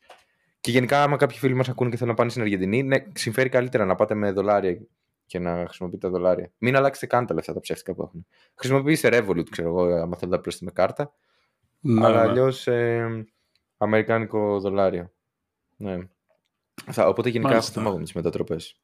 [0.60, 3.48] Και γενικά, άμα κάποιοι φίλοι μας ακούνε και θέλουν να πάνε στην Αργεντινή, ναι, συμφέρει
[3.48, 4.78] καλύτερα να πάτε με δολάρια
[5.26, 6.50] και να χρησιμοποιείτε δολάρια.
[6.58, 8.26] Μην αλλάξετε καν τα λεφτά τα ψεύτικα που έχουν.
[8.54, 11.12] Χρησιμοποιήστε Revolut, ξέρω εγώ, άμα θέλετε να πληρώσετε με κάρτα.
[11.80, 12.30] Ναι, αλλά ναι.
[12.30, 13.26] αλλιώς ε,
[13.76, 15.12] αμερικάνικο δολάριο.
[15.76, 15.98] Ναι.
[16.90, 18.80] Θα, οπότε γενικά έχω θέμα με τις μετατροπές.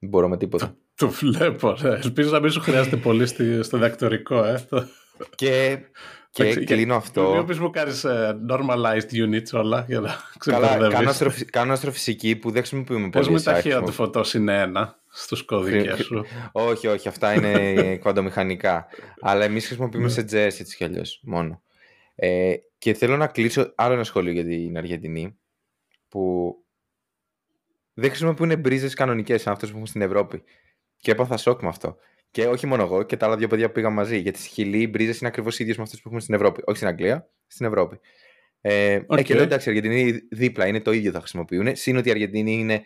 [0.00, 0.76] Δεν μπορώ με τίποτα.
[0.94, 1.76] Το, βλέπω.
[1.80, 1.90] Ναι.
[1.90, 3.26] Ελπίζω να μην σου χρειάζεται πολύ
[3.62, 4.44] στο δακτορικό.
[4.44, 4.64] Ε.
[5.34, 5.78] Και
[6.30, 7.32] και κλείνω αυτό.
[7.36, 11.44] Μην πεις μου κάνεις uh, normalized units όλα για να Καλά, κάνω, αστροφυ...
[11.44, 13.24] κάνω αστροφυσική που δεν χρησιμοποιούμε πολύ.
[13.24, 16.24] Πώς με ταχεία του φωτός είναι ένα στους κώδικες σου.
[16.52, 18.86] όχι, όχι, αυτά είναι κβαντομηχανικά.
[19.20, 20.10] Αλλά εμείς χρησιμοποιούμε ναι.
[20.10, 21.62] σε JS έτσι κι αλλιώς, μόνο.
[22.14, 25.38] Ε, και θέλω να κλείσω άλλο ένα σχόλιο για την Αργεντινή
[26.08, 26.54] που
[27.94, 30.42] δεν χρησιμοποιούν μπρίζες κανονικές σαν αυτέ που έχουν στην Ευρώπη.
[30.96, 31.96] Και έπαθα σοκ με αυτό.
[32.30, 34.18] Και όχι μόνο εγώ και τα άλλα δύο παιδιά που πήγαν μαζί.
[34.18, 36.62] Γιατί στη Χιλή οι μπρίζες είναι ακριβώς ίδιες με αυτέ που έχουμε στην Ευρώπη.
[36.64, 38.00] Όχι στην Αγγλία, στην Ευρώπη.
[38.60, 39.18] Ε, okay.
[39.18, 41.76] ε, και λέω εντάξει, η Αργεντινή δίπλα είναι το ίδιο θα χρησιμοποιούν.
[41.76, 42.82] Συν ότι η Αργεντινή είναι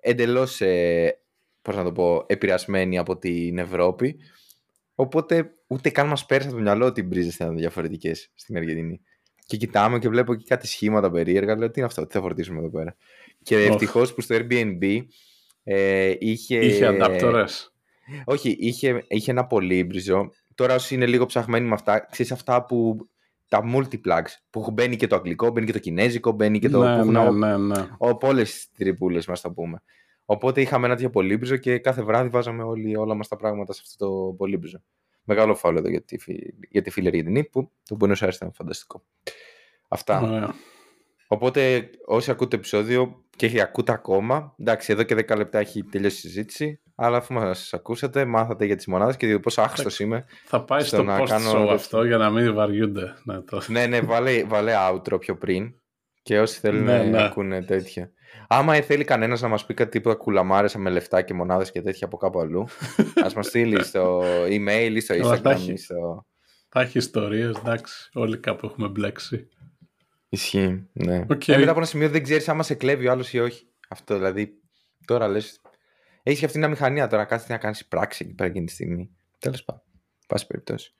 [0.00, 1.18] εντελώς, ε,
[1.62, 4.16] πώς να το πω, επηρεασμένη από την Ευρώπη.
[4.94, 8.56] Οπότε ούτε καν μας πέρασε από το μυαλό ότι οι μπρίζες θα είναι διαφορετικές στην
[8.56, 9.00] Αργεντινή.
[9.46, 11.56] Και κοιτάμε και βλέπω εκεί κάτι σχήματα περίεργα.
[11.56, 12.96] Λέω τι είναι αυτό, τι θα φορτίσουμε εδώ πέρα.
[13.42, 13.70] Και oh.
[13.70, 15.04] ευτυχώς που στο Airbnb
[15.62, 16.58] ε, είχε.
[16.58, 17.74] Είχε αντάπτορες.
[18.24, 20.30] Όχι, είχε, είχε ένα πολύμπριζο.
[20.54, 23.08] Τώρα όσοι είναι λίγο ψαχμένοι με αυτά, ξέρεις αυτά που
[23.48, 26.82] τα multiplugs που μπαίνει και το αγγλικό, μπαίνει και το κινέζικο, μπαίνει και το.
[26.82, 27.88] Ναι, ναι, ναι, ναι.
[27.98, 29.82] Από όλες τις τρυπούλες μας τα πούμε.
[30.24, 33.82] Οπότε είχαμε ένα τέτοιο πολύμπριζο και κάθε βράδυ βάζαμε όλοι, όλα μας τα πράγματα σε
[33.84, 34.82] αυτό το πολύμπριζο.
[35.24, 36.16] Μεγάλο φάουλ εδώ για τη,
[36.70, 39.04] για τη φίλη Αργεντινή που το Buenos Aires ήταν φανταστικό.
[39.88, 40.54] Αυτά.
[41.28, 46.20] Οπότε όσοι ακούτε επεισόδιο και ακούτε ακόμα, εντάξει εδώ και 10 λεπτά έχει τελειώσει η
[46.20, 50.24] συζήτηση, αλλά αφού μας ακούσατε, μάθατε για τις μονάδες και δείτε πόσο άχρηστο είμαι.
[50.44, 51.70] Θα πάει στο, στο post κάνω...
[51.70, 53.14] αυτό για να μην βαριούνται.
[53.24, 53.62] Ναι, το...
[53.66, 55.74] ναι, ναι, βάλε, βάλε outro πιο πριν
[56.22, 57.22] και όσοι θέλουν ναι, να ναι.
[57.22, 58.10] ακούνε τέτοια.
[58.48, 62.06] Άμα θέλει κανένας να μας πει κάτι τίποτα κουλαμάρε με λεφτά και μονάδες και τέτοια
[62.06, 62.66] από κάπου αλλού,
[63.24, 65.58] ας μας στείλει στο email ή στο Instagram.
[65.68, 66.26] ή στο...
[66.68, 68.10] Θα έχει ιστορίες, εντάξει.
[68.14, 69.48] Όλοι κάπου έχουμε μπλέξει.
[70.32, 71.26] Ισχύει, ναι.
[71.28, 71.48] Okay.
[71.48, 73.68] Ε, μετά από ένα σημείο δεν ξέρεις άμα σε κλέβει ο άλλος ή όχι.
[73.88, 74.52] Αυτό δηλαδή.
[75.04, 75.60] Τώρα λες.
[76.22, 79.10] Έχει και αυτή μια μηχανία τώρα, κάθεται να κάνεις πράξη εκεί πέρα εκείνη τη στιγμή.
[79.38, 79.82] Τέλος πάντων.
[80.26, 80.94] Πάση περιπτώσει.